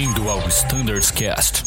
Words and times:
Bem-vindo 0.00 0.30
ao 0.30 0.38
Standards 0.48 1.10
Cast. 1.10 1.62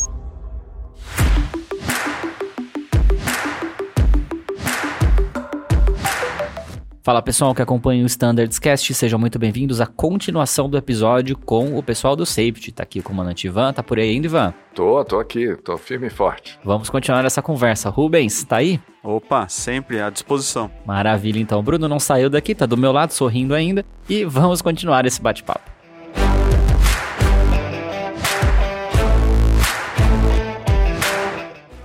Fala 7.03 7.21
pessoal 7.21 7.53
que 7.53 7.61
acompanha 7.61 8.01
o 8.01 8.07
Standards 8.07 8.57
Cast, 8.57 8.91
sejam 8.95 9.19
muito 9.19 9.37
bem-vindos 9.37 9.79
à 9.79 9.85
continuação 9.85 10.67
do 10.67 10.75
episódio 10.75 11.37
com 11.37 11.77
o 11.77 11.83
pessoal 11.83 12.15
do 12.15 12.25
Safety. 12.25 12.71
Tá 12.71 12.81
aqui 12.81 13.01
o 13.01 13.03
comandante 13.03 13.45
Ivan, 13.45 13.71
tá 13.71 13.83
por 13.83 13.99
aí 13.99 14.09
ainda, 14.09 14.25
Ivan? 14.25 14.51
Tô, 14.73 15.05
tô 15.05 15.19
aqui, 15.19 15.55
tô 15.57 15.77
firme 15.77 16.07
e 16.07 16.09
forte. 16.09 16.57
Vamos 16.63 16.89
continuar 16.89 17.23
essa 17.25 17.39
conversa. 17.43 17.91
Rubens, 17.91 18.43
tá 18.45 18.57
aí? 18.57 18.81
Opa, 19.03 19.47
sempre 19.47 20.01
à 20.01 20.09
disposição. 20.09 20.71
Maravilha, 20.87 21.37
então. 21.37 21.59
O 21.59 21.63
Bruno 21.63 21.87
não 21.87 21.99
saiu 21.99 22.31
daqui, 22.31 22.55
tá 22.55 22.65
do 22.65 22.77
meu 22.77 22.91
lado, 22.91 23.13
sorrindo 23.13 23.53
ainda. 23.53 23.85
E 24.09 24.25
vamos 24.25 24.59
continuar 24.59 25.05
esse 25.05 25.21
bate-papo. 25.21 25.72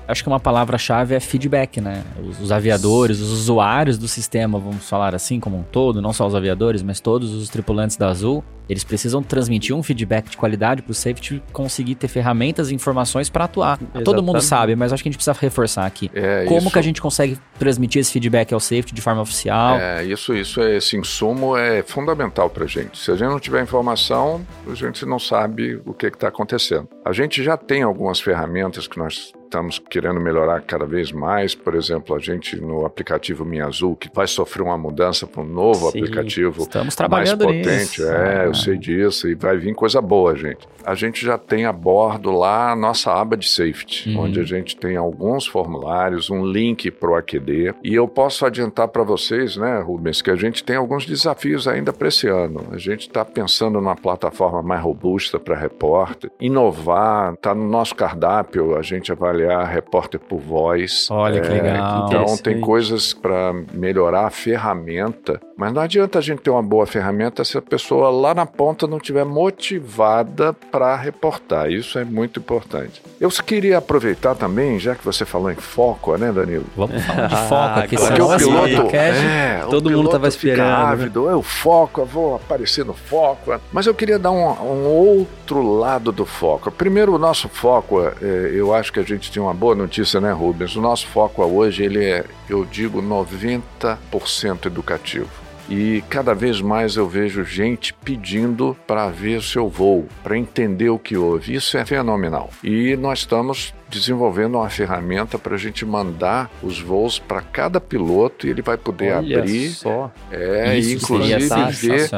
Acho 0.09 0.23
que 0.23 0.29
uma 0.29 0.41
palavra-chave 0.41 1.15
é 1.15 1.21
feedback, 1.21 1.83
né? 1.83 2.03
Os, 2.27 2.41
os, 2.41 2.51
aviadores, 2.51 3.21
os 3.21 3.31
usuários 3.31 3.99
do 3.99 4.09
sistema, 4.09 4.59
vamos 4.59 4.89
falar 4.89 5.15
assim 5.15 5.39
como 5.39 5.59
um 5.59 5.63
todo, 5.63 6.01
não 6.01 6.15
só 6.15 6.27
os 6.27 6.35
aviadores, 6.35 6.83
mas 6.83 6.99
todos 6.99 7.35
os 7.35 7.51
tripulantes 7.51 7.97
da 7.97 8.09
Azul, 8.09 8.43
eles 8.69 8.85
precisam 8.85 9.23
transmitir 9.23 9.75
um 9.75 9.83
feedback 9.83 10.31
de 10.31 10.37
qualidade 10.37 10.83
para 10.83 10.93
o 10.93 10.95
safety 10.95 11.43
conseguir 11.53 11.95
ter 11.95 12.09
ferramentas 12.09 12.71
e 12.71 12.75
informações 12.75 13.31
para 13.31 13.45
atuar. 13.45 13.79
Exatamente. 13.81 14.05
Todo 14.05 14.23
mundo 14.23 14.41
sabe, 14.41 14.77
mas 14.77 14.93
acho 14.93 15.03
que 15.03 15.09
a 15.09 15.13
gente 15.13 15.19
precisa 15.19 15.37
reforçar 15.39 15.87
aqui. 15.87 16.11
É, 16.15 16.45
Como 16.45 16.61
isso... 16.61 16.71
que 16.71 16.79
a 16.79 16.83
gente 16.83 17.01
consegue 17.01 17.39
transmitir 17.59 18.01
esse 18.01 18.13
feedback 18.13 18.53
ao 18.53 18.61
safety 18.61 18.95
de 18.95 19.01
forma 19.01 19.23
oficial? 19.23 19.79
É, 19.79 20.05
isso, 20.05 20.35
isso, 20.35 20.61
esse 20.63 20.97
insumo 20.97 21.57
é 21.57 21.83
fundamental 21.83 22.51
para 22.51 22.65
a 22.65 22.67
gente. 22.67 22.99
Se 22.99 23.11
a 23.11 23.15
gente 23.15 23.29
não 23.29 23.41
tiver 23.41 23.63
informação, 23.63 24.41
a 24.71 24.75
gente 24.75 25.05
não 25.07 25.19
sabe 25.19 25.81
o 25.87 25.95
que 25.95 26.07
está 26.07 26.29
acontecendo. 26.29 26.89
A 27.05 27.13
gente 27.13 27.43
já 27.43 27.57
tem 27.57 27.83
algumas 27.83 28.21
ferramentas 28.21 28.87
que 28.87 28.99
nós 28.99 29.33
estamos 29.49 29.79
querendo 29.79 30.21
melhorar 30.21 30.61
cada 30.61 30.85
vez 30.85 31.11
mais. 31.11 31.55
Por 31.55 31.75
exemplo, 31.75 32.15
a 32.15 32.19
gente 32.19 32.61
no 32.61 32.85
aplicativo 32.85 33.45
Minha 33.45 33.67
Azul, 33.67 33.97
que 33.97 34.09
vai 34.13 34.27
sofrer 34.27 34.63
uma 34.63 34.79
mudança 34.79 35.27
para 35.27 35.43
um 35.43 35.47
novo 35.47 35.91
Sim, 35.91 35.99
aplicativo 35.99 36.63
estamos 36.63 36.95
trabalhando 36.95 37.45
mais 37.45 37.67
potente. 37.67 38.01
Nisso. 38.01 38.13
É, 38.13 38.47
eu 38.47 38.55
sei 38.55 38.77
disso 38.77 39.29
e 39.29 39.35
vai 39.35 39.57
vir 39.57 39.75
coisa 39.75 40.01
boa, 40.01 40.37
gente. 40.37 40.69
A 40.85 40.95
gente 40.95 41.25
já 41.25 41.37
tem 41.37 41.65
a 41.65 41.73
bordo 41.73 42.31
lá 42.31 42.73
a 42.73 42.77
nossa 42.77 43.13
aba 43.13 43.37
de 43.37 43.49
safety, 43.49 44.11
uhum. 44.11 44.25
onde 44.25 44.41
a 44.41 44.45
gente 44.45 44.77
tem 44.77 44.97
alguns 44.97 45.47
formulários, 45.47 46.31
um 46.31 46.45
link 46.45 46.91
para 46.91 47.11
o 47.11 47.15
AQD. 47.15 47.75
E 47.83 47.95
eu 47.95 48.07
posso 48.07 48.45
adiantar 48.47 48.89
para 48.89 49.03
vocês, 49.03 49.57
né, 49.57 49.81
Rubens, 49.81 50.23
que 50.23 50.31
a 50.31 50.37
gente 50.37 50.63
tem 50.63 50.77
alguns 50.77 51.07
desafios 51.07 51.67
ainda 51.67 51.93
para 51.93 52.09
esse 52.09 52.29
ano. 52.29 52.67
A 52.71 52.79
gente 52.79 53.03
está 53.03 53.25
pensando 53.25 53.81
numa 53.81 53.97
plataforma 53.97 54.63
mais 54.63 54.83
robusta 54.83 55.39
para 55.39 55.57
repórter, 55.57 56.31
inovar, 56.41 57.35
está 57.35 57.55
no 57.55 57.69
nosso 57.69 57.95
cardápio, 57.95 58.77
a 58.77 58.83
gente 58.83 59.11
avaliar 59.13 59.38
avaliar 59.39 59.67
repórter 59.67 60.21
por 60.21 60.39
voz. 60.39 61.09
Olha 61.11 61.39
é, 61.39 61.41
que 61.41 61.49
legal. 61.49 62.07
Então 62.07 62.37
tem 62.37 62.61
coisas 62.61 63.13
para 63.13 63.55
melhorar 63.73 64.27
a 64.27 64.31
ferramenta, 64.31 65.41
mas 65.57 65.73
não 65.73 65.83
adianta 65.83 66.19
a 66.19 66.23
gente 66.23 66.41
ter 66.41 66.51
uma 66.51 66.63
boa 66.63 66.87
ferramenta 66.87 67.45
se 67.45 67.57
a 67.57 67.63
pessoa 67.63 68.11
lá 68.11 68.35
na 68.35 68.47
ponta 68.47 68.87
não 68.87 68.99
tiver 68.99 69.25
motivada 69.25 70.53
para 70.53 70.97
reportar. 70.97 71.71
Isso 71.71 71.99
é 71.99 72.05
muito 72.05 72.41
importante. 72.41 73.03
Eu 73.21 73.31
queria 73.31 73.79
aproveitar 73.79 74.35
também, 74.35 74.79
já 74.79 74.95
que 74.95 75.05
você 75.05 75.25
falou 75.25 75.51
em 75.51 75.57
foco, 75.57 76.17
né, 76.17 76.33
Danilo? 76.33 76.67
Vamos 76.77 77.03
falar 77.05 77.27
de 77.27 77.37
foco 77.49 77.81
aqui, 77.81 77.97
porque 77.97 78.23
o 78.23 78.37
piloto, 78.37 78.97
é, 78.97 79.65
todo 79.71 79.87
o 79.87 79.91
mundo 79.91 80.07
estava 80.07 80.29
esperando. 80.29 80.59
Fica 80.59 80.69
né? 80.69 80.93
ávido, 80.93 81.27
né? 81.27 81.33
eu 81.33 81.43
foco, 81.43 82.01
eu 82.01 82.07
vou 82.07 82.37
aparecer 82.37 82.85
no 82.85 82.95
foco. 82.95 83.59
Mas 83.73 83.87
eu 83.87 83.95
queria 83.95 84.19
dar 84.19 84.31
um, 84.31 84.45
um 84.45 84.87
outro 84.87 85.63
lado 85.63 86.13
do 86.13 86.27
foco. 86.27 86.71
Primeiro, 86.71 87.15
o 87.15 87.19
nosso 87.19 87.49
foco, 87.49 88.01
é, 88.01 88.51
eu 88.53 88.75
acho 88.75 88.93
que 88.93 89.01
a 89.01 89.03
gente 89.03 89.28
tinha 89.31 89.43
uma 89.43 89.55
boa 89.55 89.75
notícia, 89.75 90.21
né, 90.21 90.33
Rubens? 90.33 90.77
O 90.77 90.81
nosso 90.81 91.07
foco 91.07 91.45
hoje, 91.45 91.85
ele 91.85 92.05
é, 92.05 92.25
eu 92.49 92.65
digo, 92.65 93.03
90% 93.03 94.67
educativo. 94.67 95.49
E 95.69 96.03
cada 96.09 96.35
vez 96.35 96.63
mais 96.63 96.97
eu 96.97 97.07
vejo 97.07 97.45
gente 97.45 97.93
pedindo 97.93 98.75
para 98.87 99.09
ver 99.09 99.37
o 99.37 99.43
seu 99.43 99.69
voo, 99.69 100.07
para 100.23 100.37
entender 100.37 100.89
o 100.89 100.99
que 100.99 101.17
houve. 101.17 101.55
Isso 101.55 101.77
é 101.77 101.85
fenomenal. 101.85 102.49
E 102.65 102.97
nós 102.97 103.21
estamos 103.21 103.75
desenvolvendo 103.91 104.57
uma 104.57 104.71
ferramenta 104.71 105.39
para 105.39 105.55
a 105.55 105.59
gente 105.59 105.85
mandar 105.85 106.51
os 106.63 106.81
voos 106.81 107.19
para 107.19 107.43
cada 107.43 107.81
piloto 107.81 108.47
e 108.47 108.51
ele 108.51 108.63
vai 108.63 108.79
poder 108.79 109.13
Olha 109.13 109.39
abrir. 109.41 109.69
Só. 109.69 110.11
É, 110.31 110.79
Isso 110.79 111.05
inclusive 111.05 111.49
ver 111.73 112.09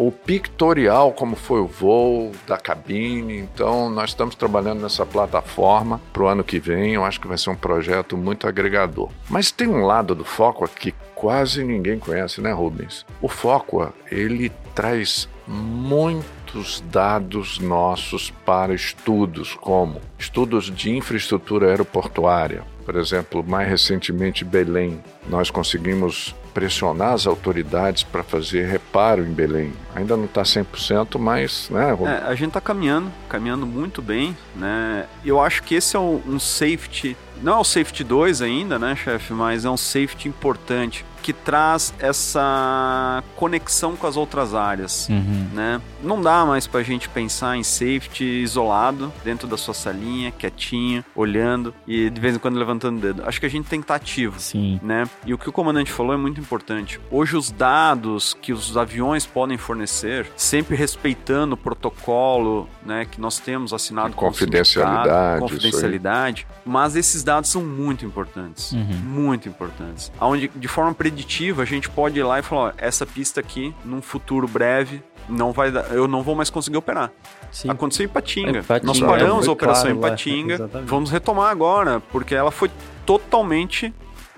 o 0.00 0.10
pictorial, 0.10 1.12
como 1.12 1.36
foi 1.36 1.60
o 1.60 1.66
voo 1.66 2.32
da 2.46 2.56
cabine. 2.56 3.36
Então, 3.36 3.90
nós 3.90 4.10
estamos 4.10 4.34
trabalhando 4.34 4.80
nessa 4.80 5.04
plataforma 5.04 6.00
para 6.10 6.22
o 6.22 6.26
ano 6.26 6.42
que 6.42 6.58
vem. 6.58 6.94
Eu 6.94 7.04
acho 7.04 7.20
que 7.20 7.28
vai 7.28 7.36
ser 7.36 7.50
um 7.50 7.54
projeto 7.54 8.16
muito 8.16 8.48
agregador. 8.48 9.10
Mas 9.28 9.52
tem 9.52 9.68
um 9.68 9.84
lado 9.84 10.14
do 10.14 10.24
Foco 10.24 10.66
que 10.66 10.94
quase 11.14 11.62
ninguém 11.62 11.98
conhece, 11.98 12.40
né, 12.40 12.50
Rubens? 12.50 13.04
O 13.20 13.28
Foco, 13.28 13.92
ele 14.10 14.50
traz 14.74 15.28
muitos 15.46 16.82
dados 16.90 17.58
nossos 17.58 18.30
para 18.46 18.72
estudos, 18.72 19.52
como 19.54 20.00
estudos 20.18 20.74
de 20.74 20.96
infraestrutura 20.96 21.68
aeroportuária. 21.68 22.64
Por 22.90 22.98
exemplo, 22.98 23.44
mais 23.46 23.68
recentemente, 23.68 24.44
Belém, 24.44 25.00
nós 25.28 25.48
conseguimos 25.48 26.34
pressionar 26.52 27.12
as 27.12 27.24
autoridades 27.24 28.02
para 28.02 28.24
fazer 28.24 28.66
reparo 28.66 29.24
em 29.24 29.32
Belém. 29.32 29.72
Ainda 29.94 30.16
não 30.16 30.24
está 30.24 30.42
100%, 30.42 31.16
mas... 31.16 31.70
Né, 31.70 31.96
é, 32.04 32.26
a 32.26 32.34
gente 32.34 32.48
está 32.48 32.60
caminhando, 32.60 33.08
caminhando 33.28 33.64
muito 33.64 34.02
bem. 34.02 34.36
Né? 34.56 35.06
Eu 35.24 35.40
acho 35.40 35.62
que 35.62 35.76
esse 35.76 35.94
é 35.94 36.00
um 36.00 36.40
safety... 36.40 37.16
Não 37.40 37.52
é 37.52 37.58
o 37.60 37.64
safety 37.64 38.02
2 38.02 38.42
ainda, 38.42 38.76
né, 38.76 38.96
chefe? 38.96 39.32
Mas 39.32 39.64
é 39.64 39.70
um 39.70 39.76
safety 39.76 40.28
importante 40.28 41.04
que 41.22 41.32
traz 41.32 41.92
essa 41.98 43.22
conexão 43.36 43.96
com 43.96 44.06
as 44.06 44.16
outras 44.16 44.54
áreas, 44.54 45.08
uhum. 45.08 45.48
né? 45.52 45.80
Não 46.02 46.20
dá 46.20 46.44
mais 46.44 46.66
para 46.66 46.80
a 46.80 46.82
gente 46.82 47.08
pensar 47.08 47.56
em 47.56 47.62
safety 47.62 48.24
isolado 48.24 49.12
dentro 49.24 49.46
da 49.46 49.56
sua 49.56 49.74
salinha, 49.74 50.30
quietinho, 50.30 51.04
olhando 51.14 51.74
e 51.86 52.08
de 52.10 52.20
vez 52.20 52.34
em 52.36 52.38
quando 52.38 52.58
levantando 52.58 52.98
o 52.98 53.00
dedo. 53.00 53.22
Acho 53.26 53.40
que 53.40 53.46
a 53.46 53.50
gente 53.50 53.68
tem 53.68 53.80
que 53.80 53.84
estar 53.84 53.98
tá 53.98 54.02
ativo, 54.02 54.38
Sim. 54.38 54.80
né? 54.82 55.08
E 55.26 55.34
o 55.34 55.38
que 55.38 55.48
o 55.48 55.52
comandante 55.52 55.90
falou 55.90 56.14
é 56.14 56.16
muito 56.16 56.40
importante. 56.40 57.00
Hoje 57.10 57.36
os 57.36 57.50
dados 57.50 58.34
que 58.40 58.52
os 58.52 58.76
aviões 58.76 59.26
podem 59.26 59.58
fornecer, 59.58 60.26
sempre 60.36 60.76
respeitando 60.76 61.54
o 61.54 61.56
protocolo, 61.56 62.68
né, 62.84 63.04
que 63.04 63.20
nós 63.20 63.38
temos 63.38 63.72
assinado 63.72 64.14
com 64.14 64.26
confidencialidade, 64.26 65.40
confidencialidade, 65.40 66.46
mas 66.64 66.96
esses 66.96 67.22
dados 67.22 67.50
são 67.50 67.62
muito 67.62 68.04
importantes, 68.04 68.72
uhum. 68.72 68.96
muito 69.04 69.48
importantes. 69.48 70.10
Aonde 70.18 70.50
de 70.54 70.68
forma 70.68 70.94
preditiva, 71.10 71.62
a 71.62 71.64
gente 71.64 71.90
pode 71.90 72.18
ir 72.18 72.22
lá 72.22 72.38
e 72.38 72.42
falar: 72.42 72.68
ó, 72.68 72.72
essa 72.78 73.04
pista 73.04 73.40
aqui, 73.40 73.74
num 73.84 74.00
futuro 74.00 74.46
breve, 74.46 75.02
não 75.28 75.52
vai 75.52 75.70
dar, 75.70 75.90
eu 75.90 76.06
não 76.06 76.22
vou 76.22 76.34
mais 76.34 76.48
conseguir 76.48 76.76
operar. 76.76 77.10
Sim. 77.50 77.68
Aconteceu 77.68 78.06
em 78.06 78.08
Patinga. 78.08 78.62
Patinga. 78.62 78.86
Nós 78.86 79.00
paramos 79.00 79.46
é, 79.46 79.48
a 79.48 79.52
operação 79.52 79.84
claro, 79.84 79.98
em 79.98 80.00
Patinga. 80.10 80.70
É, 80.72 80.80
vamos 80.82 81.10
retomar 81.10 81.50
agora, 81.50 82.00
porque 82.12 82.34
ela 82.34 82.50
foi 82.50 82.70
totalmente 83.04 83.92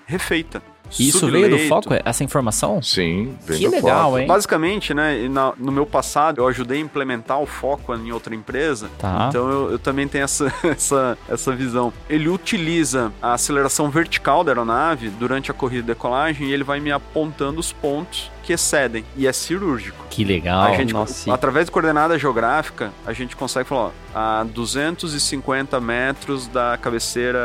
refeita. 0.07 0.63
Isso 0.99 1.27
veio 1.31 1.51
do 1.51 1.59
foco, 1.69 1.91
essa 2.05 2.25
informação? 2.25 2.83
Sim, 2.83 3.35
veio 3.45 3.61
que 3.61 3.67
do 3.67 3.71
legal, 3.73 4.05
foco. 4.11 4.19
hein? 4.19 4.27
Basicamente, 4.27 4.95
né, 4.95 5.29
na, 5.29 5.53
no 5.57 5.73
meu 5.73 5.87
passado, 5.87 6.41
eu 6.41 6.49
ajudei 6.49 6.79
a 6.79 6.81
implementar 6.81 7.41
o 7.41 7.47
foco 7.47 7.95
em 7.95 8.13
outra 8.13 8.35
empresa. 8.35 8.91
Tá. 8.99 9.27
Então 9.29 9.49
eu, 9.51 9.73
eu 9.73 9.79
também 9.79 10.09
tenho 10.09 10.25
essa, 10.25 10.53
essa, 10.65 11.19
essa 11.29 11.55
visão. 11.55 11.93
Ele 12.09 12.29
utiliza 12.29 13.13
a 13.21 13.35
aceleração 13.35 13.91
vertical 13.91 14.43
da 14.45 14.51
aeronave 14.51 15.09
durante 15.11 15.51
a 15.51 15.55
corrida 15.55 15.83
de 15.83 15.89
decolagem 15.89 16.49
e 16.49 16.53
ele 16.53 16.65
vai 16.65 16.81
me 16.81 16.91
apontando 16.91 17.61
os 17.61 17.73
pontos 17.73 18.32
que 18.43 18.53
excedem 18.53 19.05
e 19.17 19.27
é 19.27 19.33
cirúrgico. 19.33 20.05
Que 20.11 20.25
legal. 20.25 20.65
A 20.73 20.77
gente, 20.77 20.93
Nossa. 20.93 21.33
através 21.33 21.67
de 21.67 21.73
coordenada 21.73 22.19
geográfica, 22.19 22.93
a 23.07 23.13
gente 23.13 23.35
consegue 23.37 23.69
falar, 23.69 23.91
ó, 24.15 24.41
a 24.41 24.45
250 24.45 25.81
metros 25.81 26.47
da 26.49 26.79
cabeceira 26.81 27.39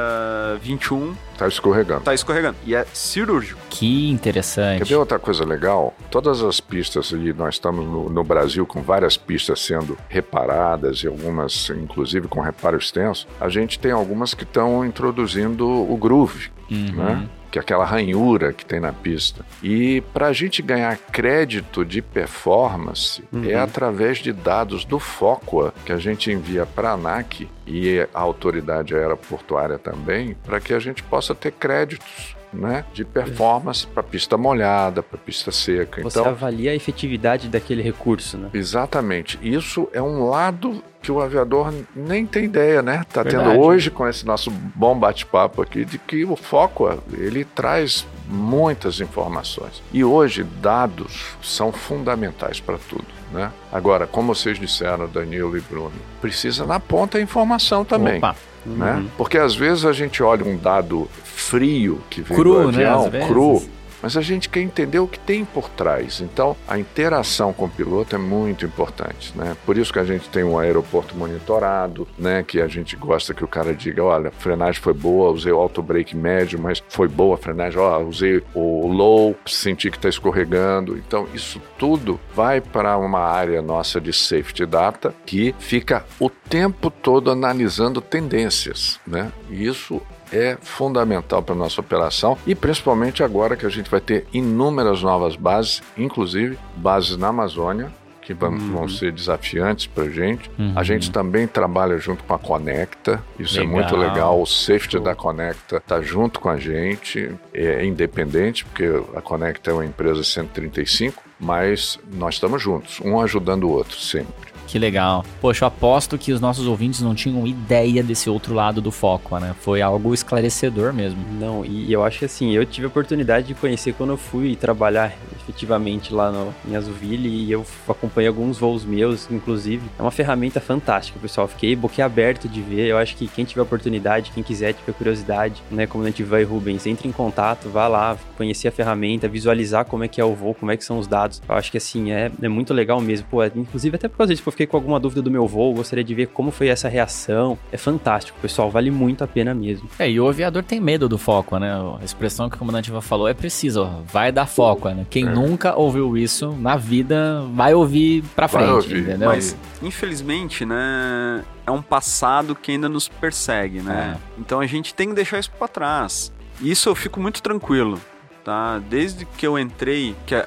21 0.61 1.15
Tá 1.37 1.47
escorregando. 1.47 2.01
Tá 2.01 2.13
escorregando. 2.15 2.57
E 2.65 2.73
é 2.73 2.83
cirúrgico. 2.91 3.61
Que 3.69 4.09
interessante. 4.09 4.79
Quer 4.79 4.85
ver 4.85 4.95
outra 4.95 5.19
coisa 5.19 5.45
legal? 5.45 5.93
Todas 6.09 6.41
as 6.41 6.59
pistas, 6.59 7.11
e 7.11 7.31
nós 7.31 7.55
estamos 7.55 7.85
no, 7.85 8.09
no, 8.09 8.23
Brasil 8.23 8.65
com 8.65 8.81
várias 8.81 9.15
pistas 9.15 9.59
sendo 9.59 9.95
reparadas 10.09 11.03
e 11.03 11.07
algumas, 11.07 11.69
inclusive, 11.69 12.27
com 12.27 12.41
reparo 12.41 12.77
extenso, 12.77 13.27
a 13.39 13.49
gente 13.49 13.77
tem 13.77 13.91
algumas 13.91 14.33
que 14.33 14.43
estão 14.43 14.83
introduzindo 14.83 15.67
o 15.67 15.95
groove, 15.95 16.49
uhum. 16.71 16.93
né? 16.93 17.29
Que 17.51 17.57
é 17.57 17.61
aquela 17.61 17.85
ranhura 17.85 18.53
que 18.53 18.65
tem 18.65 18.79
na 18.79 18.93
pista. 18.93 19.45
E 19.61 20.01
para 20.13 20.27
a 20.27 20.33
gente 20.33 20.61
ganhar 20.61 20.97
crédito 20.97 21.83
de 21.85 22.01
performance 22.01 23.23
é 23.33 23.35
uhum. 23.35 23.49
é 23.49 23.55
através 23.55 24.19
de 24.19 24.31
dados 24.31 24.85
do 24.85 24.99
FOCUA 24.99 25.73
que 25.85 25.91
a 25.91 25.97
gente 25.97 26.31
envia 26.31 26.65
para 26.65 26.89
a 26.89 26.93
ANAC 26.93 27.49
e 27.65 27.99
a 28.13 28.19
autoridade 28.19 28.95
aeroportuária 28.95 29.77
também, 29.77 30.35
para 30.45 30.59
que 30.59 30.73
a 30.73 30.79
gente 30.79 31.03
possa 31.03 31.35
ter 31.35 31.51
créditos 31.51 32.36
né, 32.53 32.85
de 32.93 33.03
performance 33.03 33.85
para 33.85 34.01
pista 34.01 34.37
molhada, 34.37 35.03
para 35.03 35.17
pista 35.17 35.51
seca. 35.51 36.01
Você 36.01 36.19
então, 36.19 36.31
avalia 36.31 36.71
a 36.71 36.75
efetividade 36.75 37.47
daquele 37.49 37.81
recurso, 37.81 38.37
né? 38.37 38.49
Exatamente. 38.53 39.37
Isso 39.41 39.87
é 39.93 40.01
um 40.01 40.29
lado 40.29 40.83
que 41.01 41.11
o 41.11 41.21
aviador 41.21 41.73
nem 41.95 42.25
tem 42.25 42.45
ideia, 42.45 42.81
né? 42.81 43.05
Tá 43.11 43.23
Verdade. 43.23 43.49
tendo 43.49 43.61
hoje 43.61 43.91
com 43.91 44.07
esse 44.07 44.25
nosso 44.25 44.51
bom 44.51 44.97
bate-papo 44.97 45.61
aqui 45.61 45.85
de 45.85 45.97
que 45.97 46.25
o 46.25 46.35
foco 46.35 47.01
ele 47.13 47.45
traz 47.45 48.05
muitas 48.27 48.99
informações. 48.99 49.81
E 49.93 50.03
hoje 50.03 50.43
dados 50.43 51.37
são 51.41 51.71
fundamentais 51.71 52.59
para 52.59 52.77
tudo, 52.77 53.07
né? 53.31 53.51
Agora, 53.71 54.05
como 54.07 54.33
vocês 54.33 54.59
disseram, 54.59 55.07
Danilo 55.07 55.57
e 55.57 55.61
Bruno, 55.61 55.93
precisa 56.19 56.65
na 56.65 56.79
ponta 56.79 57.17
a 57.17 57.21
informação 57.21 57.85
também. 57.85 58.17
Opa. 58.17 58.35
Né? 58.75 58.95
Uhum. 58.95 59.07
Porque 59.17 59.37
às 59.37 59.55
vezes 59.55 59.85
a 59.85 59.93
gente 59.93 60.21
olha 60.21 60.45
um 60.45 60.57
dado 60.57 61.07
frio 61.23 62.01
que 62.09 62.21
vem 62.21 62.35
cru, 62.35 62.63
do 62.63 62.71
né, 62.71 62.85
avião, 62.85 63.09
né? 63.09 63.27
cru, 63.27 63.63
mas 64.01 64.17
a 64.17 64.21
gente 64.21 64.49
quer 64.49 64.61
entender 64.61 64.99
o 64.99 65.07
que 65.07 65.19
tem 65.19 65.45
por 65.45 65.69
trás. 65.69 66.21
Então, 66.21 66.55
a 66.67 66.77
interação 66.77 67.53
com 67.53 67.65
o 67.65 67.69
piloto 67.69 68.15
é 68.15 68.19
muito 68.19 68.65
importante, 68.65 69.33
né? 69.35 69.55
Por 69.65 69.77
isso 69.77 69.91
que 69.91 69.99
a 69.99 70.03
gente 70.03 70.29
tem 70.29 70.43
um 70.43 70.57
aeroporto 70.57 71.15
monitorado, 71.15 72.07
né? 72.17 72.43
Que 72.43 72.61
a 72.61 72.67
gente 72.67 72.95
gosta 72.95 73.33
que 73.33 73.43
o 73.43 73.47
cara 73.47 73.73
diga, 73.73 74.03
olha, 74.03 74.29
a 74.29 74.31
frenagem 74.31 74.81
foi 74.81 74.93
boa, 74.93 75.31
usei 75.31 75.51
o 75.51 75.59
auto 75.59 75.81
brake 75.81 76.15
médio, 76.15 76.59
mas 76.59 76.83
foi 76.89 77.07
boa 77.07 77.35
a 77.35 77.37
frenagem, 77.37 77.79
ó, 77.79 77.99
usei 77.99 78.43
o 78.53 78.87
low, 78.87 79.35
senti 79.45 79.89
que 79.89 79.97
está 79.97 80.09
escorregando. 80.09 80.97
Então, 80.97 81.27
isso 81.33 81.61
tudo 81.77 82.19
vai 82.33 82.61
para 82.61 82.97
uma 82.97 83.19
área 83.19 83.61
nossa 83.61 83.99
de 83.99 84.13
safety 84.13 84.65
data 84.65 85.13
que 85.25 85.55
fica 85.59 86.05
o 86.19 86.29
tempo 86.29 86.89
todo 86.89 87.31
analisando 87.31 88.01
tendências, 88.01 88.99
né? 89.05 89.31
E 89.49 89.65
isso 89.65 90.01
é 90.31 90.57
fundamental 90.61 91.41
para 91.41 91.55
a 91.55 91.57
nossa 91.57 91.81
operação 91.81 92.37
e 92.45 92.53
principalmente 92.53 93.23
agora 93.23 93.55
que 93.55 93.65
a 93.65 93.69
gente 93.69 93.89
vai 93.89 94.01
ter 94.01 94.25
inúmeras 94.33 95.01
novas 95.01 95.35
bases, 95.35 95.81
inclusive 95.97 96.57
bases 96.75 97.17
na 97.17 97.27
Amazônia, 97.27 97.91
que 98.27 98.33
vão, 98.33 98.51
uhum. 98.51 98.71
vão 98.73 98.89
ser 98.89 99.13
desafiantes 99.13 99.87
para 99.87 100.03
a 100.03 100.09
gente. 100.09 100.51
Uhum. 100.59 100.73
A 100.75 100.83
gente 100.83 101.09
também 101.09 101.47
trabalha 101.47 101.97
junto 101.97 102.25
com 102.25 102.33
a 102.33 102.37
Conecta, 102.37 103.23
isso 103.39 103.57
legal. 103.57 103.71
é 103.71 103.73
muito 103.73 103.95
legal. 103.95 104.41
O 104.41 104.45
safety 104.45 104.99
da 104.99 105.15
Conecta 105.15 105.77
está 105.77 106.01
junto 106.01 106.41
com 106.41 106.49
a 106.49 106.57
gente, 106.57 107.33
é 107.53 107.85
independente, 107.85 108.65
porque 108.65 108.83
a 109.15 109.21
Conecta 109.21 109.71
é 109.71 109.73
uma 109.73 109.85
empresa 109.85 110.25
135, 110.25 111.23
mas 111.39 111.97
nós 112.11 112.33
estamos 112.33 112.61
juntos, 112.61 112.99
um 112.99 113.17
ajudando 113.21 113.63
o 113.63 113.69
outro 113.69 113.97
sempre. 113.97 114.46
Que 114.67 114.77
legal. 114.77 115.25
Poxa, 115.39 115.63
eu 115.63 115.67
aposto 115.67 116.17
que 116.17 116.33
os 116.33 116.41
nossos 116.41 116.67
ouvintes 116.67 117.01
não 117.01 117.15
tinham 117.15 117.47
ideia 117.47 118.03
desse 118.03 118.29
outro 118.29 118.53
lado 118.53 118.81
do 118.81 118.91
foco, 118.91 119.39
né? 119.39 119.55
Foi 119.61 119.81
algo 119.81 120.13
esclarecedor 120.13 120.93
mesmo. 120.93 121.19
Não, 121.39 121.63
e 121.65 121.91
eu 121.91 122.03
acho 122.03 122.19
que 122.19 122.25
assim, 122.25 122.51
eu 122.51 122.65
tive 122.65 122.85
a 122.85 122.89
oportunidade 122.89 123.47
de 123.47 123.53
conhecer 123.53 123.93
quando 123.93 124.11
eu 124.11 124.17
fui 124.17 124.55
trabalhar 124.55 125.13
efetivamente 125.41 126.13
lá 126.13 126.29
no, 126.29 126.53
em 126.67 126.75
Azuville 126.75 127.29
e 127.29 127.51
eu 127.51 127.65
acompanhei 127.87 128.27
alguns 128.27 128.59
voos 128.59 128.83
meus, 128.83 129.31
inclusive. 129.31 129.83
É 129.97 130.01
uma 130.01 130.11
ferramenta 130.11 130.59
fantástica, 130.59 131.17
pessoal. 131.17 131.47
Fiquei 131.47 131.73
boquiaberto 131.75 132.49
de 132.49 132.61
ver. 132.61 132.87
Eu 132.87 132.97
acho 132.97 133.15
que 133.15 133.27
quem 133.27 133.45
tiver 133.45 133.61
oportunidade, 133.61 134.31
quem 134.31 134.43
quiser, 134.43 134.73
tiver 134.73 134.93
curiosidade, 134.93 135.63
né, 135.71 135.87
como 135.87 136.03
a 136.03 136.07
gente 136.07 136.23
vai, 136.23 136.43
Rubens, 136.43 136.85
entre 136.85 137.07
em 137.07 137.11
contato, 137.11 137.69
vá 137.69 137.87
lá, 137.87 138.17
conhecer 138.35 138.67
a 138.67 138.71
ferramenta, 138.71 139.27
visualizar 139.29 139.85
como 139.85 140.03
é 140.03 140.07
que 140.09 140.19
é 140.19 140.25
o 140.25 140.35
voo, 140.35 140.53
como 140.53 140.71
é 140.71 140.77
que 140.77 140.83
são 140.83 140.99
os 140.99 141.07
dados. 141.07 141.41
Eu 141.47 141.55
acho 141.55 141.71
que 141.71 141.77
assim, 141.77 142.11
é, 142.11 142.29
é 142.41 142.49
muito 142.49 142.73
legal 142.73 142.99
mesmo. 142.99 143.27
Pô, 143.29 143.41
é, 143.41 143.51
inclusive 143.55 143.95
até 143.95 144.07
por 144.09 144.17
causa 144.17 144.33
disso, 144.33 144.43
fiquei 144.57 144.65
com 144.65 144.75
alguma 144.75 144.99
dúvida 144.99 145.21
do 145.21 145.29
meu 145.29 145.47
voo, 145.47 145.75
gostaria 145.75 146.03
de 146.03 146.15
ver 146.15 146.27
como 146.27 146.49
foi 146.49 146.69
essa 146.69 146.89
reação. 146.89 147.59
É 147.71 147.77
fantástico, 147.77 148.39
pessoal, 148.41 148.71
vale 148.71 148.89
muito 148.89 149.23
a 149.23 149.27
pena 149.27 149.53
mesmo. 149.53 149.87
É, 149.99 150.09
e 150.09 150.19
o 150.19 150.27
aviador 150.27 150.63
tem 150.63 150.81
medo 150.81 151.07
do 151.07 151.17
foco, 151.19 151.59
né? 151.59 151.71
A 152.01 152.03
expressão 152.03 152.49
que 152.49 152.55
o 152.55 152.59
comandante 152.59 152.91
falou 153.01 153.27
é 153.27 153.35
precisa, 153.35 153.83
ó, 153.83 153.89
vai 154.11 154.31
dar 154.31 154.47
foco, 154.47 154.89
né? 154.89 155.05
Quem 155.11 155.27
é. 155.27 155.29
nunca 155.29 155.75
ouviu 155.75 156.17
isso 156.17 156.51
na 156.59 156.75
vida 156.75 157.43
vai 157.53 157.75
ouvir 157.75 158.23
pra 158.35 158.47
frente, 158.47 158.71
ouvir. 158.71 159.01
entendeu? 159.01 159.29
Mas, 159.29 159.55
infelizmente, 159.81 160.65
né, 160.65 161.43
é 161.65 161.71
um 161.71 161.81
passado 161.81 162.55
que 162.55 162.71
ainda 162.71 162.89
nos 162.89 163.07
persegue, 163.07 163.81
né? 163.81 164.17
É. 164.17 164.41
Então 164.41 164.59
a 164.59 164.65
gente 164.65 164.93
tem 164.95 165.09
que 165.09 165.13
deixar 165.13 165.37
isso 165.37 165.51
para 165.51 165.67
trás. 165.67 166.33
Isso 166.59 166.89
eu 166.89 166.95
fico 166.95 167.19
muito 167.19 167.43
tranquilo, 167.43 168.01
tá? 168.43 168.79
Desde 168.89 169.23
que 169.23 169.45
eu 169.45 169.59
entrei, 169.59 170.15
que 170.25 170.33
uh, 170.33 170.41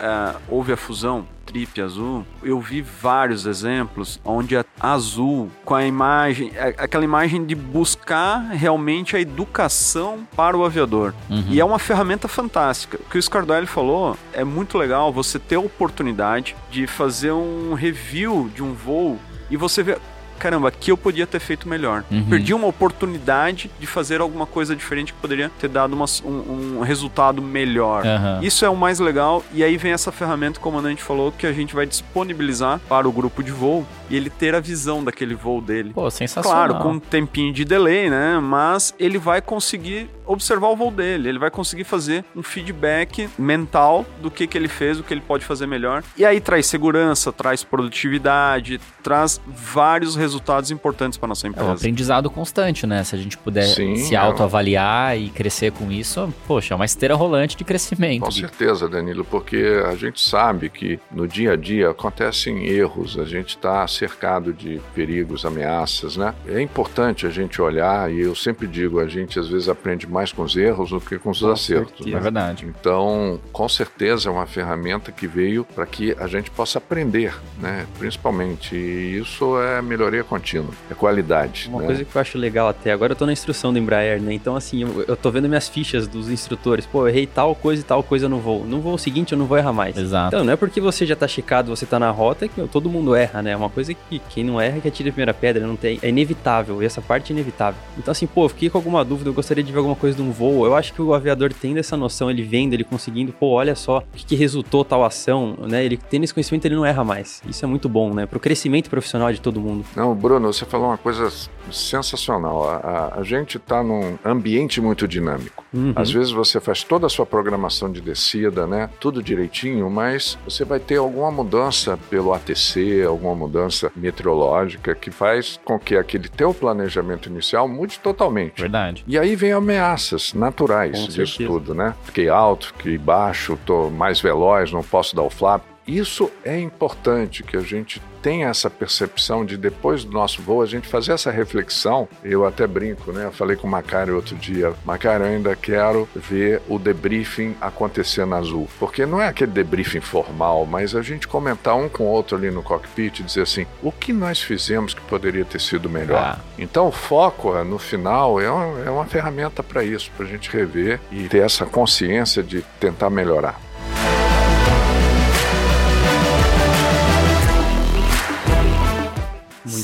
houve 0.49 0.73
a 0.73 0.77
fusão, 0.77 1.29
Trip 1.51 1.81
Azul, 1.83 2.25
eu 2.45 2.61
vi 2.61 2.81
vários 2.81 3.45
exemplos 3.45 4.21
onde 4.25 4.57
a 4.57 4.65
Azul, 4.79 5.51
com 5.65 5.75
a 5.75 5.85
imagem, 5.85 6.53
aquela 6.79 7.03
imagem 7.03 7.45
de 7.45 7.57
buscar 7.57 8.39
realmente 8.53 9.17
a 9.17 9.21
educação 9.21 10.27
para 10.37 10.57
o 10.57 10.65
aviador. 10.65 11.13
Uhum. 11.29 11.47
E 11.49 11.59
é 11.59 11.65
uma 11.65 11.81
ferramenta 11.81 12.29
fantástica. 12.29 12.99
O 12.99 13.11
que 13.11 13.19
o 13.19 13.23
Scardoelli 13.23 13.67
falou 13.67 14.17
é 14.33 14.45
muito 14.45 14.79
legal 14.79 15.13
você 15.13 15.41
ter 15.41 15.57
a 15.57 15.61
oportunidade 15.61 16.55
de 16.71 16.87
fazer 16.87 17.33
um 17.33 17.75
review 17.75 18.49
de 18.55 18.63
um 18.63 18.73
voo 18.73 19.19
e 19.51 19.57
você 19.57 19.83
ver 19.83 19.99
caramba, 20.41 20.69
aqui 20.69 20.91
eu 20.91 20.97
podia 20.97 21.27
ter 21.27 21.39
feito 21.39 21.69
melhor. 21.69 22.03
Uhum. 22.11 22.25
Perdi 22.25 22.55
uma 22.55 22.67
oportunidade 22.67 23.71
de 23.79 23.87
fazer 23.87 24.21
alguma 24.21 24.47
coisa 24.47 24.75
diferente 24.75 25.13
que 25.13 25.21
poderia 25.21 25.51
ter 25.61 25.69
dado 25.69 25.93
uma, 25.93 26.07
um, 26.25 26.79
um, 26.79 26.81
resultado 26.81 27.43
melhor. 27.43 28.05
Uhum. 28.05 28.43
Isso 28.43 28.65
é 28.65 28.69
o 28.69 28.77
mais 28.77 28.99
legal. 28.99 29.45
E 29.53 29.63
aí 29.63 29.77
vem 29.77 29.93
essa 29.93 30.11
ferramenta 30.11 30.55
que 30.55 30.61
o 30.61 30.63
comandante 30.63 31.03
falou 31.03 31.31
que 31.31 31.47
a 31.47 31.53
gente 31.53 31.75
vai 31.75 31.85
disponibilizar 31.85 32.81
para 32.89 33.07
o 33.07 33.13
grupo 33.13 33.43
de 33.43 33.53
voo 33.53 33.87
e 34.09 34.17
ele 34.17 34.31
ter 34.31 34.55
a 34.55 34.61
visão 34.61 35.05
daquele 35.05 35.35
voo 35.35 35.61
dele. 35.61 35.93
Pô, 35.95 36.11
sensacional. 36.11 36.67
Claro, 36.67 36.83
com 36.83 36.93
um 36.93 36.99
tempinho 36.99 37.53
de 37.53 37.65
delay, 37.65 38.09
né? 38.09 38.41
Mas 38.41 38.95
ele 38.99 39.19
vai 39.19 39.41
conseguir 39.43 40.09
observar 40.27 40.69
o 40.69 40.77
voo 40.77 40.91
dele, 40.91 41.29
ele 41.29 41.39
vai 41.39 41.51
conseguir 41.51 41.83
fazer 41.83 42.25
um 42.37 42.43
feedback 42.43 43.29
mental 43.37 44.07
do 44.23 44.31
que, 44.31 44.47
que 44.47 44.57
ele 44.57 44.69
fez, 44.69 44.99
o 44.99 45.03
que 45.03 45.13
ele 45.13 45.21
pode 45.21 45.45
fazer 45.45 45.67
melhor. 45.67 46.05
E 46.17 46.25
aí 46.25 46.41
traz 46.41 46.67
segurança, 46.67 47.33
traz 47.33 47.65
produtividade, 47.65 48.81
traz 49.03 49.41
vários 49.47 50.15
resultados 50.15 50.30
importantes 50.71 51.19
para 51.19 51.29
nossa 51.29 51.47
empresa. 51.47 51.67
É 51.67 51.71
um 51.71 51.75
aprendizado 51.75 52.31
constante, 52.31 52.87
né? 52.87 53.03
Se 53.05 53.15
a 53.15 53.19
gente 53.19 53.37
puder 53.39 53.67
Sim, 53.67 53.97
se 53.97 54.17
autoavaliar 54.17 55.15
é... 55.15 55.19
e 55.19 55.31
crescer 55.31 55.73
com 55.73 55.91
isso, 55.91 56.33
poxa, 56.47 56.75
é 56.75 56.77
uma 56.77 56.85
esteira 56.85 57.15
rolante 57.15 57.57
de 57.57 57.65
crescimento. 57.65 58.23
Com 58.23 58.31
certeza, 58.31 58.89
Danilo, 58.89 59.25
porque 59.25 59.83
a 59.87 59.95
gente 59.95 60.21
sabe 60.21 60.69
que 60.69 60.99
no 61.11 61.27
dia 61.27 61.53
a 61.53 61.57
dia 61.57 61.91
acontecem 61.91 62.67
erros, 62.67 63.19
a 63.19 63.25
gente 63.25 63.51
está 63.51 63.87
cercado 63.87 64.53
de 64.53 64.81
perigos, 64.95 65.45
ameaças, 65.45 66.17
né? 66.17 66.35
É 66.47 66.61
importante 66.61 67.27
a 67.27 67.31
gente 67.31 67.61
olhar, 67.61 68.11
e 68.13 68.21
eu 68.21 68.35
sempre 68.35 68.67
digo, 68.67 69.01
a 69.01 69.07
gente 69.07 69.39
às 69.39 69.49
vezes 69.49 69.69
aprende 69.69 70.07
mais 70.07 70.33
com 70.33 70.43
os 70.43 70.57
erros 70.57 70.91
do 70.91 71.01
que 71.01 71.19
com 71.19 71.31
os 71.31 71.41
com 71.41 71.51
acertos. 71.51 72.07
Né? 72.07 72.17
É 72.17 72.21
verdade. 72.21 72.67
Então, 72.67 73.41
com 73.53 73.69
certeza 73.69 74.29
é 74.29 74.33
uma 74.33 74.47
ferramenta 74.47 75.13
que 75.13 75.27
veio 75.27 75.65
para 75.65 75.87
que 75.87 76.15
a 76.19 76.27
gente 76.27 76.51
possa 76.51 76.79
aprender, 76.79 77.35
né? 77.59 77.87
Principalmente. 77.99 78.77
E 78.77 79.19
isso 79.19 79.59
é 79.61 79.83
melhoria 79.83 80.20
contínua, 80.23 80.71
é 80.91 80.95
qualidade. 80.95 81.69
Uma 81.69 81.81
né? 81.81 81.87
coisa 81.87 82.05
que 82.05 82.15
eu 82.15 82.21
acho 82.21 82.39
legal 82.39 82.69
até 82.69 82.93
agora, 82.93 83.13
eu 83.13 83.17
tô 83.17 83.27
na 83.27 83.33
instrução 83.33 83.73
do 83.73 83.79
Embraer, 83.79 84.21
né? 84.21 84.33
Então, 84.33 84.57
assim, 84.57 84.83
eu, 84.83 85.05
eu 85.07 85.17
tô 85.17 85.31
vendo 85.31 85.49
minhas 85.49 85.69
fichas 85.69 86.07
dos 86.07 86.29
instrutores. 86.29 86.87
Pô, 86.87 87.03
eu 87.03 87.09
errei 87.09 87.27
tal 87.27 87.55
coisa 87.55 87.83
e 87.83 87.85
tal 87.85 88.03
coisa 88.03 88.29
no 88.29 88.39
voo. 88.39 88.65
No 88.65 88.81
voo 88.81 88.99
seguinte 88.99 89.33
eu 89.33 89.39
não 89.39 89.47
vou 89.47 89.59
errar 89.59 89.73
mais. 89.73 89.97
Exato. 89.97 90.29
Então, 90.29 90.45
não 90.45 90.53
é 90.53 90.57
porque 90.57 90.81
você 90.81 91.07
já 91.07 91.17
tá 91.17 91.29
checado, 91.29 91.69
você 91.69 91.87
tá 91.87 91.99
na 91.99 92.11
rota 92.11 92.49
que 92.49 92.61
todo 92.69 92.89
mundo 92.89 93.15
erra, 93.15 93.43
né? 93.43 93.53
É 93.53 93.57
uma 93.57 93.71
coisa 93.71 93.95
que 93.95 94.21
quem 94.29 94.45
não 94.45 94.61
erra 94.61 94.79
é 94.79 94.81
que 94.81 94.89
atira 94.89 95.09
a 95.09 95.13
primeira 95.13 95.35
pedra, 95.35 95.67
não 95.67 95.77
tem. 95.77 95.99
É 96.03 96.09
inevitável. 96.09 96.83
E 96.83 96.87
essa 96.87 97.01
parte 97.01 97.33
é 97.33 97.35
inevitável. 97.35 97.81
Então, 97.99 98.13
assim, 98.13 98.27
pô, 98.27 98.45
eu 98.45 98.49
fiquei 98.49 98.71
com 98.71 98.79
alguma 98.79 99.05
dúvida, 99.05 99.31
eu 99.31 99.35
gostaria 99.35 99.63
de 99.63 99.73
ver 99.73 99.79
alguma 99.79 99.97
coisa 99.97 100.17
de 100.17 100.23
um 100.23 100.31
voo, 100.31 100.65
eu 100.67 100.75
acho 100.75 100.93
que 100.93 101.03
o 101.03 101.15
aviador 101.15 101.53
tendo 101.53 101.79
essa 101.79 101.97
noção, 101.97 102.31
ele 102.31 102.43
vendo, 102.43 102.75
ele 102.75 102.85
conseguindo, 102.85 103.33
pô, 103.33 103.49
olha 103.49 103.75
só 103.75 103.99
o 103.99 104.17
que, 104.17 104.25
que 104.25 104.37
resultou 104.37 104.85
tal 104.85 105.05
ação, 105.05 105.57
né? 105.69 105.85
Ele 105.85 105.97
tendo 105.97 106.25
esse 106.25 106.35
conhecimento, 106.35 106.65
ele 106.65 106.77
não 106.77 106.87
erra 106.87 107.05
mais. 107.05 107.43
Isso 107.49 107.65
é 107.65 107.69
muito 107.69 107.89
bom, 107.89 108.13
né? 108.13 108.27
Pro 108.27 108.41
crescimento 108.41 108.89
profissional 108.89 109.33
de 109.33 109.41
todo 109.41 109.61
mundo. 109.61 109.85
Não, 109.95 110.10
Bruno, 110.15 110.53
você 110.53 110.65
falou 110.65 110.89
uma 110.89 110.99
coisa 110.99 111.31
sensacional. 111.71 112.69
A, 112.69 112.77
a, 112.77 113.21
a 113.21 113.23
gente 113.23 113.57
está 113.57 113.83
num 113.83 114.19
ambiente 114.25 114.81
muito 114.81 115.07
dinâmico. 115.07 115.65
Uhum. 115.73 115.93
Às 115.95 116.11
vezes 116.11 116.33
você 116.33 116.61
faz 116.61 116.83
toda 116.83 117.07
a 117.07 117.09
sua 117.09 117.25
programação 117.25 117.91
de 117.91 118.01
descida, 118.01 118.67
né? 118.67 118.91
Tudo 118.99 119.23
direitinho, 119.23 119.89
mas 119.89 120.39
você 120.45 120.65
vai 120.65 120.81
ter 120.81 120.97
alguma 120.97 121.31
mudança 121.31 121.97
pelo 122.09 122.33
ATC, 122.33 123.05
alguma 123.07 123.35
mudança 123.35 123.91
meteorológica 123.95 124.95
que 124.95 125.11
faz 125.11 125.61
com 125.65 125.79
que 125.79 125.97
aquele 125.97 126.29
teu 126.29 126.53
planejamento 126.53 127.29
inicial 127.29 127.69
mude 127.69 127.99
totalmente. 128.01 128.61
Verdade. 128.61 129.05
E 129.07 129.19
aí 129.19 129.37
vem 129.37 129.53
ameaças 129.53 130.35
naturais 130.35 130.99
Com 130.99 131.07
disso 131.07 131.37
certeza. 131.37 131.49
tudo, 131.49 131.75
né? 131.75 131.95
Fiquei 132.05 132.29
alto, 132.29 132.69
fiquei 132.69 132.99
baixo, 132.99 133.59
tô 133.65 133.91
mais 133.91 134.21
veloz, 134.21 134.73
não 134.73 134.83
posso 134.83 135.15
dar 135.15 135.23
o 135.23 135.31
flap. 135.31 135.63
Isso 135.87 136.31
é 136.45 136.59
importante 136.59 137.43
que 137.43 137.57
a 137.57 137.61
gente 137.61 138.01
tenha 138.23 138.49
essa 138.49 138.71
percepção 138.71 139.45
de 139.45 139.57
depois 139.57 140.05
do 140.05 140.13
nosso 140.13 140.43
voo 140.43 140.63
a 140.63 140.67
gente 140.67 140.89
fazer 140.89 141.13
essa 141.13 141.31
reflexão. 141.31 142.09
Eu 142.23 142.47
até 142.47 142.67
brinco, 142.67 143.13
né? 143.13 143.27
Eu 143.27 143.33
falei 143.33 143.57
com 143.57 143.67
o 143.67 143.71
Macário 143.71 144.17
outro 144.17 144.37
dia, 144.37 144.73
Macário, 144.85 145.27
eu 145.27 145.33
ainda 145.33 145.57
quero 145.57 146.09
ver 146.15 146.63
o 146.69 146.79
debriefing 146.79 147.57
acontecer 147.61 148.27
na 148.27 148.37
Azul, 148.37 148.69
porque 148.79 149.05
não 149.05 149.21
é 149.21 149.29
aquele 149.29 149.51
debriefing 149.51 150.01
formal, 150.01 150.67
mas 150.67 150.95
a 150.95 151.03
gente 151.03 151.29
comentar 151.29 151.77
um 151.77 151.89
com 151.89 152.05
o 152.05 152.07
outro 152.07 152.37
ali 152.37 152.51
no 152.51 152.63
cockpit 152.63 153.21
e 153.21 153.23
dizer 153.23 153.43
assim, 153.43 153.67
o 153.83 153.93
que 153.93 154.13
nós 154.13 154.41
fizemos 154.41 154.95
que 154.95 155.01
poderia 155.03 155.45
ter 155.45 155.61
sido 155.61 155.89
melhor. 155.89 156.39
Ah. 156.39 156.39
Então 156.59 156.89
o 156.89 156.93
foco 156.93 157.53
no 157.65 157.79
final 157.79 158.41
é 158.41 158.51
uma, 158.51 158.85
é 158.85 158.91
uma 158.91 159.05
ferramenta 159.05 159.63
para 159.63 159.85
isso, 159.85 160.11
para 160.17 160.27
a 160.27 160.29
gente 160.29 160.51
rever 160.51 161.01
e 161.11 161.29
ter 161.29 161.39
essa 161.39 161.67
consciência 161.67 162.43
de 162.43 162.63
tentar 162.79 163.11
melhorar. 163.11 163.70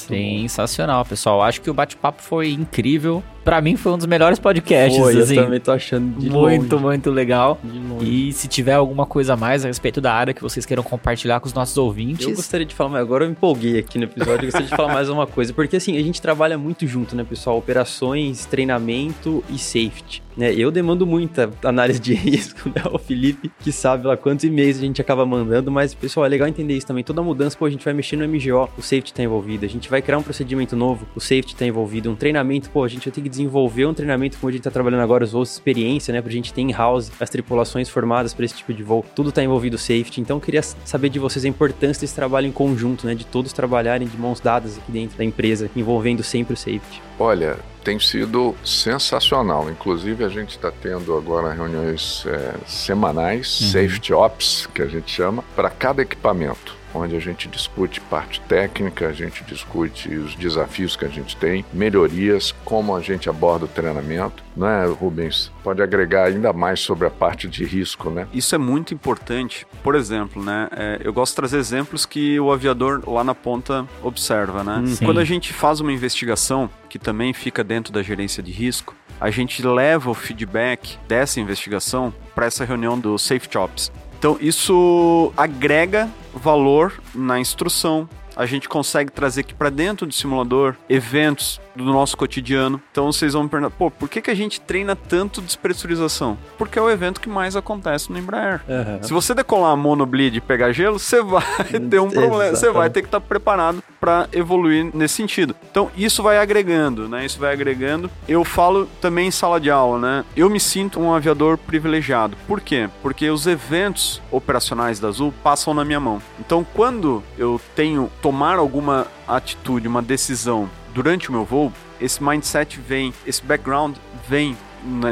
Muito 0.08 0.40
Sensacional, 0.42 1.02
bom. 1.04 1.08
pessoal. 1.08 1.42
Acho 1.42 1.60
que 1.60 1.70
o 1.70 1.74
bate-papo 1.74 2.22
foi 2.22 2.50
incrível. 2.52 3.22
Para 3.44 3.60
mim 3.60 3.76
foi 3.76 3.92
um 3.92 3.96
dos 3.96 4.06
melhores 4.06 4.38
podcasts. 4.40 4.98
Foi, 4.98 5.16
assim. 5.20 5.36
eu 5.36 5.44
também 5.44 5.60
tô 5.60 5.70
achando 5.70 6.18
de 6.18 6.28
Muito, 6.28 6.72
longe. 6.74 6.84
muito 6.84 7.10
legal. 7.10 7.60
E 8.00 8.32
se 8.32 8.48
tiver 8.48 8.74
alguma 8.74 9.06
coisa 9.06 9.34
a 9.34 9.36
mais 9.36 9.64
a 9.64 9.68
respeito 9.68 10.00
da 10.00 10.12
área 10.12 10.34
que 10.34 10.42
vocês 10.42 10.66
queiram 10.66 10.82
compartilhar 10.82 11.38
com 11.38 11.46
os 11.46 11.54
nossos 11.54 11.76
ouvintes. 11.78 12.26
Eu 12.26 12.34
gostaria 12.34 12.66
de 12.66 12.74
falar, 12.74 12.90
mas 12.90 13.00
agora 13.02 13.24
eu 13.24 13.28
me 13.28 13.32
empolguei 13.34 13.78
aqui 13.78 13.98
no 13.98 14.04
episódio. 14.04 14.34
Eu 14.40 14.46
gostaria 14.46 14.66
de 14.66 14.74
falar 14.76 14.92
mais 14.92 15.08
uma 15.08 15.26
coisa, 15.28 15.52
porque 15.52 15.76
assim, 15.76 15.96
a 15.96 16.02
gente 16.02 16.20
trabalha 16.20 16.58
muito 16.58 16.86
junto, 16.88 17.14
né, 17.14 17.22
pessoal? 17.22 17.56
Operações, 17.56 18.44
treinamento 18.46 19.44
e 19.48 19.58
safety. 19.58 20.25
Né, 20.36 20.52
eu 20.54 20.70
demando 20.70 21.06
muita 21.06 21.50
análise 21.64 21.98
de 21.98 22.12
risco, 22.14 22.68
né? 22.68 22.82
O 22.92 22.98
Felipe, 22.98 23.50
que 23.58 23.72
sabe 23.72 24.06
lá 24.06 24.16
quantos 24.16 24.44
e-mails 24.44 24.76
a 24.76 24.80
gente 24.80 25.00
acaba 25.00 25.24
mandando, 25.24 25.70
mas, 25.70 25.94
pessoal, 25.94 26.26
é 26.26 26.28
legal 26.28 26.46
entender 26.46 26.76
isso 26.76 26.86
também. 26.86 27.02
Toda 27.02 27.22
mudança, 27.22 27.56
pô, 27.56 27.64
a 27.64 27.70
gente 27.70 27.84
vai 27.84 27.94
mexer 27.94 28.16
no 28.16 28.28
MGO, 28.28 28.68
o 28.76 28.82
safety 28.82 29.14
tá 29.14 29.22
envolvido. 29.22 29.64
A 29.64 29.68
gente 29.68 29.88
vai 29.88 30.02
criar 30.02 30.18
um 30.18 30.22
procedimento 30.22 30.76
novo, 30.76 31.06
o 31.14 31.20
safety 31.20 31.56
tá 31.56 31.64
envolvido. 31.64 32.10
Um 32.10 32.14
treinamento, 32.14 32.68
pô, 32.70 32.84
a 32.84 32.88
gente 32.88 33.06
vai 33.06 33.14
ter 33.14 33.22
que 33.22 33.28
desenvolver 33.28 33.86
um 33.86 33.94
treinamento 33.94 34.36
como 34.38 34.50
a 34.50 34.52
gente 34.52 34.62
tá 34.62 34.70
trabalhando 34.70 35.00
agora, 35.00 35.24
os 35.24 35.32
voos 35.32 35.48
de 35.48 35.54
experiência, 35.54 36.12
né? 36.12 36.20
Pra 36.20 36.30
gente 36.30 36.52
ter 36.52 36.60
in-house 36.60 37.10
as 37.18 37.30
tripulações 37.30 37.88
formadas 37.88 38.34
para 38.34 38.44
esse 38.44 38.56
tipo 38.56 38.74
de 38.74 38.82
voo. 38.82 39.04
Tudo 39.14 39.32
tá 39.32 39.42
envolvido 39.42 39.76
o 39.76 39.78
safety. 39.78 40.20
Então, 40.20 40.36
eu 40.36 40.40
queria 40.40 40.62
saber 40.62 41.08
de 41.08 41.18
vocês 41.18 41.44
a 41.44 41.48
importância 41.48 42.02
desse 42.02 42.14
trabalho 42.14 42.46
em 42.46 42.52
conjunto, 42.52 43.06
né? 43.06 43.14
De 43.14 43.24
todos 43.24 43.52
trabalharem 43.52 44.06
de 44.06 44.18
mãos 44.18 44.40
dadas 44.40 44.76
aqui 44.76 44.92
dentro 44.92 45.16
da 45.16 45.24
empresa, 45.24 45.70
envolvendo 45.74 46.22
sempre 46.22 46.52
o 46.52 46.56
safety. 46.56 47.00
Olha, 47.18 47.56
tem 47.86 48.00
sido 48.00 48.52
sensacional. 48.64 49.70
Inclusive, 49.70 50.24
a 50.24 50.28
gente 50.28 50.56
está 50.56 50.72
tendo 50.72 51.16
agora 51.16 51.52
reuniões 51.52 52.24
é, 52.26 52.54
semanais, 52.66 53.60
uhum. 53.60 53.66
safety 53.68 54.12
ops, 54.12 54.68
que 54.74 54.82
a 54.82 54.86
gente 54.86 55.08
chama, 55.08 55.44
para 55.54 55.70
cada 55.70 56.02
equipamento 56.02 56.74
onde 56.94 57.16
a 57.16 57.20
gente 57.20 57.48
discute 57.48 58.00
parte 58.00 58.40
técnica, 58.42 59.08
a 59.08 59.12
gente 59.12 59.44
discute 59.44 60.08
os 60.14 60.34
desafios 60.34 60.96
que 60.96 61.04
a 61.04 61.08
gente 61.08 61.36
tem, 61.36 61.64
melhorias, 61.72 62.54
como 62.64 62.94
a 62.94 63.00
gente 63.00 63.28
aborda 63.28 63.64
o 63.64 63.68
treinamento, 63.68 64.44
não 64.56 64.66
é, 64.66 64.86
Rubens? 64.86 65.52
Pode 65.62 65.82
agregar 65.82 66.24
ainda 66.24 66.52
mais 66.52 66.80
sobre 66.80 67.06
a 67.06 67.10
parte 67.10 67.46
de 67.46 67.64
risco, 67.64 68.08
né? 68.08 68.26
Isso 68.32 68.54
é 68.54 68.58
muito 68.58 68.94
importante. 68.94 69.66
Por 69.82 69.94
exemplo, 69.94 70.42
né? 70.42 70.68
É, 70.72 71.00
eu 71.04 71.12
gosto 71.12 71.32
de 71.32 71.36
trazer 71.36 71.58
exemplos 71.58 72.06
que 72.06 72.40
o 72.40 72.50
aviador 72.50 73.02
lá 73.06 73.22
na 73.22 73.34
ponta 73.34 73.86
observa, 74.02 74.64
né? 74.64 74.82
Sim. 74.86 75.04
Quando 75.04 75.20
a 75.20 75.24
gente 75.24 75.52
faz 75.52 75.80
uma 75.80 75.92
investigação, 75.92 76.70
que 76.88 76.98
também 76.98 77.34
fica 77.34 77.62
dentro 77.62 77.92
da 77.92 78.02
gerência 78.02 78.42
de 78.42 78.50
risco, 78.50 78.94
a 79.20 79.30
gente 79.30 79.66
leva 79.66 80.10
o 80.10 80.14
feedback 80.14 80.98
dessa 81.08 81.40
investigação 81.40 82.12
para 82.34 82.46
essa 82.46 82.64
reunião 82.64 82.98
do 82.98 83.18
Safe 83.18 83.48
Ops. 83.56 83.90
Então, 84.18 84.38
isso 84.40 85.32
agrega 85.36 86.08
valor 86.36 87.00
na 87.14 87.40
instrução. 87.40 88.08
A 88.36 88.46
gente 88.46 88.68
consegue 88.68 89.10
trazer 89.10 89.40
aqui 89.40 89.54
para 89.54 89.70
dentro 89.70 90.06
do 90.06 90.12
simulador 90.12 90.76
eventos 90.88 91.60
do 91.76 91.92
nosso 91.92 92.16
cotidiano. 92.16 92.80
Então 92.90 93.10
vocês 93.12 93.32
vão 93.32 93.44
me 93.44 93.48
perguntar, 93.48 93.74
pô, 93.76 93.90
por 93.90 94.08
que, 94.08 94.20
que 94.20 94.30
a 94.30 94.34
gente 94.34 94.60
treina 94.60 94.96
tanto 94.96 95.40
despressurização? 95.40 96.38
Porque 96.58 96.78
é 96.78 96.82
o 96.82 96.90
evento 96.90 97.20
que 97.20 97.28
mais 97.28 97.56
acontece 97.56 98.10
no 98.10 98.18
Embraer. 98.18 98.62
Uhum. 98.68 99.02
Se 99.02 99.12
você 99.12 99.34
decolar 99.34 99.72
a 99.72 99.76
monobleed 99.76 100.38
e 100.38 100.40
pegar 100.40 100.72
gelo, 100.72 100.98
você 100.98 101.22
vai 101.22 101.42
ter 101.90 102.00
um 102.00 102.10
problema, 102.10 102.56
você 102.56 102.70
vai 102.70 102.90
ter 102.90 103.02
que 103.02 103.08
estar 103.08 103.20
tá 103.20 103.26
preparado 103.26 103.82
para 104.00 104.28
evoluir 104.32 104.90
nesse 104.94 105.14
sentido. 105.14 105.54
Então 105.70 105.90
isso 105.96 106.22
vai 106.22 106.38
agregando, 106.38 107.08
né? 107.08 107.24
Isso 107.24 107.38
vai 107.38 107.52
agregando. 107.52 108.10
Eu 108.28 108.44
falo 108.44 108.88
também 109.00 109.28
em 109.28 109.30
sala 109.30 109.60
de 109.60 109.70
aula, 109.70 109.98
né? 109.98 110.24
Eu 110.36 110.48
me 110.48 110.60
sinto 110.60 111.00
um 111.00 111.12
aviador 111.12 111.58
privilegiado. 111.58 112.36
Por 112.46 112.60
quê? 112.60 112.88
Porque 113.02 113.28
os 113.28 113.46
eventos 113.46 114.22
operacionais 114.30 115.00
da 115.00 115.08
Azul 115.08 115.32
passam 115.42 115.74
na 115.74 115.84
minha 115.84 116.00
mão. 116.00 116.22
Então 116.38 116.64
quando 116.74 117.22
eu 117.38 117.60
tenho 117.74 118.10
tomar 118.22 118.58
alguma 118.58 119.06
atitude, 119.26 119.88
uma 119.88 120.02
decisão 120.02 120.70
durante 120.96 121.28
o 121.28 121.32
meu 121.32 121.44
voo, 121.44 121.70
esse 122.00 122.24
mindset 122.24 122.80
vem, 122.80 123.12
esse 123.26 123.44
background 123.44 123.96
vem 124.26 124.56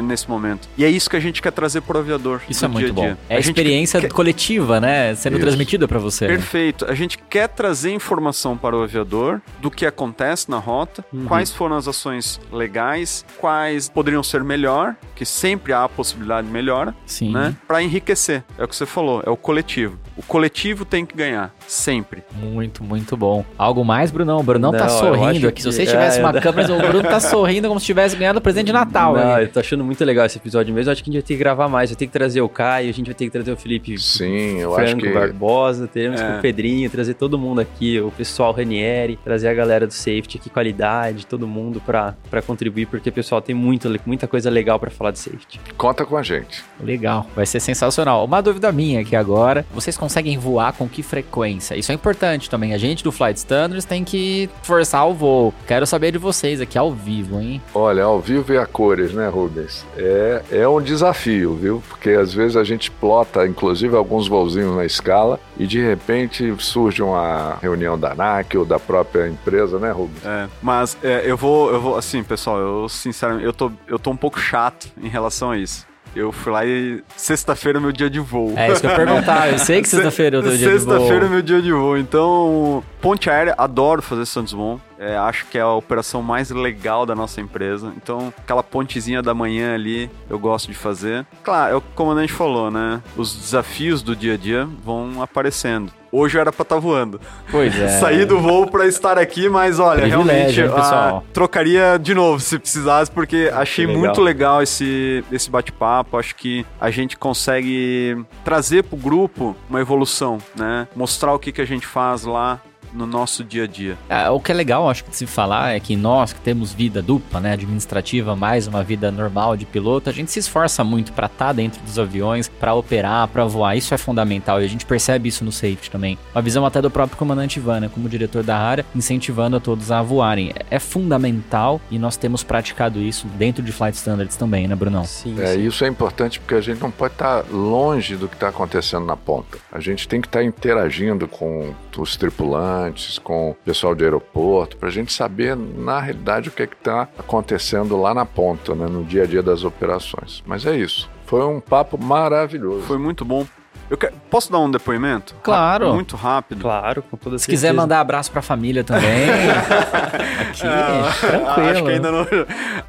nesse 0.03 0.27
momento. 0.27 0.67
E 0.77 0.83
é 0.83 0.89
isso 0.89 1.07
que 1.07 1.15
a 1.15 1.19
gente 1.19 1.41
quer 1.41 1.51
trazer 1.51 1.81
pro 1.81 1.99
aviador. 1.99 2.41
Isso 2.49 2.65
é 2.65 2.67
muito 2.67 2.85
dia 2.85 2.93
bom. 2.93 3.17
É 3.29 3.35
a, 3.35 3.37
a 3.37 3.39
experiência 3.39 3.99
quer... 3.99 4.11
coletiva, 4.11 4.79
né? 4.79 5.13
Sendo 5.13 5.33
isso. 5.33 5.45
transmitida 5.45 5.87
para 5.87 5.99
você. 5.99 6.27
Perfeito. 6.27 6.85
A 6.85 6.95
gente 6.95 7.17
quer 7.17 7.49
trazer 7.49 7.91
informação 7.91 8.57
para 8.57 8.75
o 8.75 8.81
aviador 8.81 9.41
do 9.61 9.69
que 9.69 9.85
acontece 9.85 10.49
na 10.49 10.57
rota, 10.57 11.05
uhum. 11.13 11.25
quais 11.25 11.51
foram 11.51 11.75
as 11.75 11.87
ações 11.87 12.39
legais, 12.51 13.25
quais 13.37 13.89
poderiam 13.89 14.23
ser 14.23 14.43
melhor, 14.43 14.95
que 15.15 15.25
sempre 15.25 15.73
há 15.73 15.83
a 15.83 15.89
possibilidade 15.89 16.47
de 16.47 16.53
melhora, 16.53 16.93
Sim. 17.05 17.31
né? 17.31 17.55
Para 17.67 17.81
enriquecer. 17.81 18.43
É 18.57 18.63
o 18.63 18.67
que 18.67 18.75
você 18.75 18.85
falou, 18.85 19.23
é 19.25 19.29
o 19.29 19.37
coletivo. 19.37 19.97
O 20.17 20.23
coletivo 20.23 20.85
tem 20.85 21.05
que 21.05 21.15
ganhar, 21.15 21.53
sempre. 21.67 22.23
Muito, 22.33 22.83
muito 22.83 23.17
bom. 23.17 23.43
Algo 23.57 23.83
mais, 23.83 24.11
Brunão? 24.11 24.39
O 24.39 24.43
Brunão 24.43 24.71
tá 24.71 24.79
Não, 24.79 24.85
tá 24.85 24.89
sorrindo 24.89 25.47
aqui. 25.47 25.61
Se 25.61 25.71
você 25.71 25.85
tivesse 25.85 26.19
é, 26.19 26.23
uma 26.23 26.33
câmera, 26.33 26.73
o 26.73 26.77
Bruno 26.77 27.03
tá 27.03 27.19
sorrindo 27.19 27.67
como 27.67 27.79
se 27.79 27.85
tivesse 27.85 28.15
ganhado 28.15 28.39
o 28.39 28.41
presente 28.41 28.67
de 28.67 28.73
Natal. 28.73 29.15
Não, 29.15 29.33
ali. 29.33 29.45
eu 29.45 29.51
tô 29.51 29.59
achando 29.59 29.83
muito 29.83 30.03
legal 30.03 30.25
esse 30.25 30.37
episódio 30.37 30.73
mesmo. 30.73 30.91
Acho 30.91 31.03
que 31.03 31.09
a 31.09 31.13
gente 31.13 31.21
vai 31.21 31.27
ter 31.27 31.33
que 31.33 31.39
gravar 31.39 31.67
mais. 31.67 31.89
Vai 31.89 31.97
ter 31.97 32.07
que 32.07 32.13
trazer 32.13 32.41
o 32.41 32.49
Caio, 32.49 32.89
a 32.89 32.93
gente 32.93 33.05
vai 33.05 33.15
ter 33.15 33.25
que 33.25 33.31
trazer 33.31 33.51
o 33.51 33.57
Felipe 33.57 33.97
Sim, 33.97 34.59
eu 34.59 34.73
Franco 34.73 34.89
acho 34.89 34.95
que... 34.97 35.13
Barbosa, 35.13 35.87
teremos 35.87 36.19
é. 36.19 36.37
o 36.37 36.41
Pedrinho, 36.41 36.89
trazer 36.89 37.13
todo 37.13 37.37
mundo 37.37 37.61
aqui, 37.61 37.99
o 37.99 38.11
pessoal 38.11 38.51
Ranieri, 38.51 39.17
trazer 39.23 39.47
a 39.47 39.53
galera 39.53 39.87
do 39.87 39.93
safety 39.93 40.37
aqui, 40.37 40.49
qualidade, 40.49 41.25
todo 41.25 41.47
mundo 41.47 41.81
pra, 41.85 42.15
pra 42.29 42.41
contribuir, 42.41 42.85
porque, 42.85 43.11
pessoal, 43.11 43.41
tem 43.41 43.55
muito, 43.55 43.93
muita 44.05 44.27
coisa 44.27 44.49
legal 44.49 44.79
para 44.79 44.89
falar 44.89 45.04
de 45.11 45.19
safety. 45.19 45.59
Conta 45.77 46.05
com 46.05 46.17
a 46.17 46.23
gente. 46.23 46.63
Legal, 46.79 47.25
vai 47.35 47.45
ser 47.45 47.59
sensacional. 47.59 48.25
Uma 48.25 48.41
dúvida 48.41 48.71
minha 48.71 49.01
aqui 49.01 49.15
agora, 49.15 49.65
vocês 49.73 49.97
conseguem 49.97 50.37
voar 50.37 50.73
com 50.73 50.87
que 50.87 51.01
frequência? 51.01 51.75
Isso 51.75 51.91
é 51.91 51.95
importante 51.95 52.49
também. 52.49 52.73
A 52.73 52.77
gente 52.77 53.03
do 53.03 53.11
Flight 53.11 53.37
Standards 53.37 53.85
tem 53.85 54.03
que 54.03 54.49
forçar 54.63 55.07
o 55.07 55.13
voo. 55.13 55.53
Quero 55.67 55.85
saber 55.85 56.11
de 56.11 56.17
vocês 56.17 56.61
aqui 56.61 56.77
ao 56.77 56.91
vivo, 56.91 57.39
hein? 57.39 57.61
Olha, 57.73 58.03
ao 58.03 58.19
vivo 58.19 58.53
e 58.53 58.57
a 58.57 58.65
cores, 58.65 59.13
né, 59.13 59.27
Rubens? 59.27 59.85
É, 59.97 60.43
é 60.51 60.67
um 60.67 60.81
desafio, 60.81 61.55
viu? 61.55 61.83
Porque 61.87 62.11
às 62.11 62.33
vezes 62.33 62.57
a 62.57 62.63
gente 62.63 62.91
plota, 62.91 63.45
inclusive, 63.45 63.95
alguns 63.95 64.27
voozinhos 64.27 64.75
na 64.75 64.85
escala 64.85 65.39
e 65.57 65.65
de 65.65 65.81
repente 65.81 66.53
surge 66.59 67.01
uma 67.01 67.57
reunião 67.61 67.97
da 67.97 68.11
ANAC 68.11 68.57
ou 68.57 68.65
da 68.65 68.79
própria 68.79 69.27
empresa, 69.27 69.79
né, 69.79 69.91
Rubens? 69.91 70.25
É, 70.25 70.47
mas 70.61 70.97
é, 71.03 71.23
eu 71.25 71.37
vou, 71.37 71.71
eu 71.71 71.81
vou, 71.81 71.97
assim, 71.97 72.23
pessoal, 72.23 72.59
eu 72.59 72.89
sinceramente, 72.89 73.45
eu 73.45 73.53
tô, 73.53 73.71
eu 73.87 73.97
tô 73.97 74.11
um 74.11 74.17
pouco 74.17 74.39
chato 74.39 74.87
em 75.01 75.07
relação 75.07 75.51
a 75.51 75.57
isso. 75.57 75.85
Eu 76.15 76.31
fui 76.31 76.51
lá 76.51 76.65
e 76.65 77.03
sexta-feira 77.17 77.77
é 77.77 77.81
meu 77.81 77.91
dia 77.91 78.09
de 78.09 78.21
voo. 78.21 78.53
É 78.55 78.71
isso 78.71 78.79
que 78.79 78.87
eu 78.87 78.91
ia 78.91 78.95
perguntar. 78.95 79.51
Eu 79.51 79.59
sei 79.59 79.81
que 79.81 79.89
sexta-feira 79.89 80.37
é 80.37 80.39
o 80.39 80.43
teu 80.43 80.51
dia 80.55 80.59
de 80.59 80.77
voo. 80.77 80.79
Sexta-feira 80.79 81.25
é 81.25 81.29
meu 81.29 81.41
dia 81.41 81.61
de 81.61 81.71
voo. 81.73 81.97
Então, 81.97 82.81
ponte 83.01 83.29
aérea, 83.29 83.53
adoro 83.57 84.01
fazer 84.01 84.25
Santos 84.25 84.53
Dumont. 84.53 84.81
É, 84.97 85.17
acho 85.17 85.45
que 85.47 85.57
é 85.57 85.61
a 85.61 85.73
operação 85.73 86.23
mais 86.23 86.49
legal 86.49 87.05
da 87.05 87.13
nossa 87.13 87.41
empresa. 87.41 87.91
Então, 87.97 88.33
aquela 88.37 88.63
pontezinha 88.63 89.21
da 89.21 89.33
manhã 89.33 89.73
ali, 89.73 90.09
eu 90.29 90.39
gosto 90.39 90.67
de 90.67 90.73
fazer. 90.73 91.25
Claro, 91.43 91.73
é 91.73 91.75
o 91.75 91.81
que 91.81 91.89
o 91.91 91.95
comandante 91.95 92.31
falou, 92.31 92.71
né? 92.71 93.01
Os 93.17 93.35
desafios 93.35 94.01
do 94.01 94.15
dia 94.15 94.35
a 94.35 94.37
dia 94.37 94.65
vão 94.85 95.21
aparecendo. 95.21 95.91
Hoje 96.15 96.37
eu 96.37 96.41
era 96.41 96.51
pra 96.51 96.63
estar 96.63 96.75
tá 96.75 96.81
voando. 96.81 97.19
Pois 97.51 97.75
é. 97.79 97.87
Saí 97.99 98.25
do 98.25 98.39
voo 98.39 98.67
pra 98.67 98.87
estar 98.87 99.17
aqui, 99.17 99.49
mas 99.49 99.79
olha, 99.79 100.05
realmente 100.05 100.61
ah, 100.61 101.21
trocaria 101.33 101.99
de 102.01 102.13
novo 102.13 102.39
se 102.39 102.57
precisasse, 102.57 103.11
porque 103.11 103.51
achei 103.53 103.85
legal. 103.85 104.01
muito 104.01 104.21
legal 104.21 104.61
esse, 104.61 105.23
esse 105.31 105.49
bate-papo. 105.49 106.17
Acho 106.17 106.35
que 106.35 106.65
a 106.79 106.89
gente 106.89 107.17
consegue 107.17 108.17
trazer 108.43 108.83
pro 108.83 108.97
grupo 108.97 109.55
uma 109.69 109.81
evolução, 109.81 110.37
né? 110.55 110.87
Mostrar 110.95 111.33
o 111.33 111.39
que, 111.39 111.51
que 111.51 111.61
a 111.61 111.65
gente 111.65 111.85
faz 111.85 112.23
lá 112.23 112.61
no 112.95 113.05
nosso 113.05 113.43
dia 113.43 113.65
a 113.65 113.67
dia. 113.67 113.97
É, 114.09 114.29
o 114.29 114.39
que 114.39 114.51
é 114.51 114.55
legal, 114.55 114.89
acho 114.89 115.03
que 115.03 115.09
de 115.09 115.17
se 115.17 115.27
falar 115.27 115.75
é 115.75 115.79
que 115.79 115.95
nós 115.95 116.33
que 116.33 116.39
temos 116.39 116.73
vida 116.73 117.01
dupla, 117.01 117.39
né, 117.39 117.53
administrativa, 117.53 118.35
mais 118.35 118.67
uma 118.67 118.83
vida 118.83 119.11
normal 119.11 119.57
de 119.57 119.65
piloto, 119.65 120.09
a 120.09 120.13
gente 120.13 120.31
se 120.31 120.39
esforça 120.39 120.83
muito 120.83 121.11
para 121.11 121.27
estar 121.27 121.47
tá 121.47 121.53
dentro 121.53 121.81
dos 121.83 121.99
aviões, 121.99 122.47
para 122.47 122.73
operar, 122.73 123.27
para 123.27 123.45
voar. 123.45 123.75
Isso 123.75 123.93
é 123.93 123.97
fundamental 123.97 124.61
e 124.61 124.65
a 124.65 124.67
gente 124.67 124.85
percebe 124.85 125.29
isso 125.29 125.43
no 125.43 125.51
safety 125.51 125.91
também. 125.91 126.17
Uma 126.33 126.41
visão 126.41 126.65
até 126.65 126.81
do 126.81 126.89
próprio 126.89 127.17
comandante 127.17 127.59
Ivan, 127.59 127.81
né, 127.81 127.91
como 127.93 128.07
diretor 128.07 128.43
da 128.43 128.57
área, 128.57 128.85
incentivando 128.95 129.57
a 129.57 129.59
todos 129.59 129.91
a 129.91 130.01
voarem. 130.01 130.53
É 130.71 130.79
fundamental 130.79 131.81
e 131.91 131.99
nós 131.99 132.15
temos 132.15 132.43
praticado 132.43 133.01
isso 133.01 133.27
dentro 133.37 133.61
de 133.61 133.71
flight 133.71 133.97
standards 133.97 134.37
também, 134.37 134.67
né, 134.67 134.75
Brunão? 134.75 135.03
Sim. 135.03 135.35
É, 135.39 135.53
sim. 135.53 135.67
isso 135.67 135.83
é 135.83 135.87
importante 135.87 136.39
porque 136.39 136.55
a 136.55 136.61
gente 136.61 136.81
não 136.81 136.91
pode 136.91 137.13
estar 137.13 137.43
tá 137.43 137.49
longe 137.51 138.15
do 138.15 138.27
que 138.27 138.35
está 138.35 138.49
acontecendo 138.49 139.05
na 139.05 139.17
ponta. 139.17 139.57
A 139.71 139.79
gente 139.79 140.07
tem 140.07 140.21
que 140.21 140.27
estar 140.27 140.39
tá 140.39 140.45
interagindo 140.45 141.27
com 141.27 141.73
os 141.97 142.15
tripulantes 142.15 142.84
com 143.23 143.51
o 143.51 143.55
pessoal 143.55 143.95
de 143.95 144.03
aeroporto, 144.03 144.77
para 144.77 144.89
a 144.89 144.91
gente 144.91 145.11
saber, 145.13 145.55
na 145.55 145.99
realidade, 145.99 146.49
o 146.49 146.51
que 146.51 146.63
é 146.63 146.65
está 146.65 147.07
acontecendo 147.17 147.99
lá 147.99 148.13
na 148.13 148.25
ponta, 148.25 148.75
né, 148.75 148.87
no 148.87 149.03
dia 149.03 149.23
a 149.23 149.25
dia 149.25 149.41
das 149.41 149.63
operações. 149.63 150.43
Mas 150.45 150.65
é 150.65 150.75
isso. 150.75 151.09
Foi 151.25 151.43
um 151.45 151.59
papo 151.59 151.97
maravilhoso. 151.97 152.83
Foi 152.83 152.97
muito 152.97 153.25
bom. 153.25 153.45
Eu 153.89 153.97
quero, 153.97 154.15
posso 154.31 154.51
dar 154.51 154.59
um 154.59 154.69
depoimento? 154.69 155.35
Claro. 155.43 155.93
Muito 155.93 156.15
rápido. 156.15 156.61
Claro, 156.61 157.03
com 157.03 157.17
toda 157.17 157.37
Se 157.37 157.47
quiser 157.47 157.71
mandar 157.71 157.99
abraço 157.99 158.31
pra 158.31 158.41
família 158.41 158.83
também. 158.83 159.29
aqui, 160.49 160.65
ah, 160.65 161.13
tranquilo. 161.19 161.69
Acho 161.69 161.83
que 161.83 161.91
ainda 161.91 162.11
não. 162.11 162.25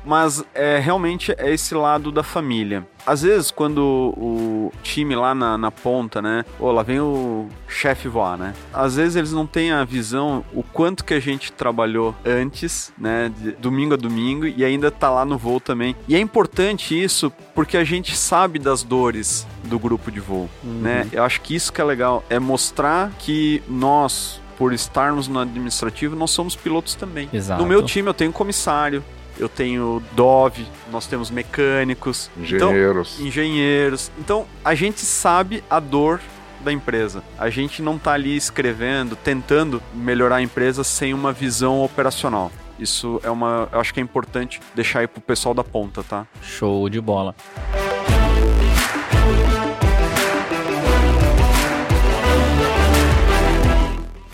Mas 0.05 0.45
é, 0.55 0.79
realmente 0.79 1.35
é 1.37 1.53
esse 1.53 1.75
lado 1.75 2.11
da 2.11 2.23
família. 2.23 2.87
Às 3.07 3.23
vezes, 3.23 3.51
quando 3.51 3.79
o 4.17 4.73
time 4.83 5.15
lá 5.15 5.35
na, 5.35 5.57
na 5.57 5.71
ponta, 5.71 6.21
né? 6.21 6.45
Ou 6.59 6.73
lá 6.73 6.83
vem 6.83 7.01
o 7.01 7.49
chefe 7.69 8.09
voar, 8.09 8.37
né? 8.37 8.55
Às 8.73 8.97
vezes 8.97 9.17
eles 9.17 9.33
não 9.33 9.47
têm 9.47 9.71
a 9.71 9.85
visão 9.85 10.45
o 10.53 10.63
quanto 10.63 11.05
que 11.05 11.15
a 11.15 11.21
gente 11.21 11.53
trabalhou 11.53 12.15
antes, 12.25 12.93
né? 12.99 13.33
De 13.39 13.53
domingo 13.53 13.95
a 13.95 13.97
domingo 13.97 14.47
e 14.47 14.65
ainda 14.65 14.91
tá 14.91 15.09
lá 15.11 15.25
no 15.25 15.39
voo 15.39 15.61
também. 15.61 15.95
E 16.09 16.17
é 16.17 16.19
importante 16.19 17.01
isso 17.01 17.33
porque 17.55 17.77
a 17.77 17.85
gente 17.85 18.17
sabe 18.17 18.59
das 18.59 18.83
dores 18.83 19.47
do 19.65 19.79
grupo 19.79 20.11
de 20.11 20.21
voo, 20.21 20.49
uhum. 20.65 20.81
né? 20.81 21.09
Eu 21.13 21.23
acho 21.23 21.41
que 21.41 21.55
isso 21.55 21.73
que 21.73 21.81
é 21.81 21.85
legal, 21.85 22.25
é 22.29 22.39
mostrar 22.39 23.11
que 23.19 23.63
nós, 23.69 24.41
por 24.59 24.73
estarmos 24.73 25.29
no 25.29 25.39
administrativo, 25.39 26.17
nós 26.17 26.31
somos 26.31 26.57
pilotos 26.57 26.95
também. 26.95 27.29
Exato. 27.33 27.63
No 27.63 27.69
meu 27.69 27.83
time 27.83 28.09
eu 28.09 28.15
tenho 28.15 28.33
comissário, 28.33 29.03
eu 29.39 29.49
tenho 29.49 30.03
Dove, 30.13 30.67
nós 30.91 31.07
temos 31.07 31.31
mecânicos, 31.31 32.31
engenheiros. 32.37 33.15
Então, 33.15 33.27
engenheiros. 33.27 34.11
Então 34.19 34.47
a 34.65 34.75
gente 34.75 35.01
sabe 35.01 35.63
a 35.69 35.79
dor 35.79 36.21
da 36.65 36.73
empresa. 36.73 37.23
A 37.39 37.49
gente 37.49 37.81
não 37.81 37.97
está 37.97 38.13
ali 38.13 38.37
escrevendo, 38.37 39.15
tentando 39.15 39.83
melhorar 39.95 40.37
a 40.37 40.43
empresa 40.43 40.83
sem 40.83 41.15
uma 41.15 41.33
visão 41.33 41.83
operacional. 41.83 42.51
Isso 42.79 43.21
é 43.23 43.31
uma, 43.31 43.69
eu 43.73 43.81
acho 43.81 43.95
que 43.95 44.01
é 44.01 44.03
importante 44.03 44.61
deixar 44.75 45.01
aí 45.01 45.07
pro 45.07 45.21
pessoal 45.21 45.55
da 45.55 45.65
ponta, 45.65 46.03
tá? 46.03 46.27
Show 46.43 46.89
de 46.89 47.01
bola. 47.01 47.35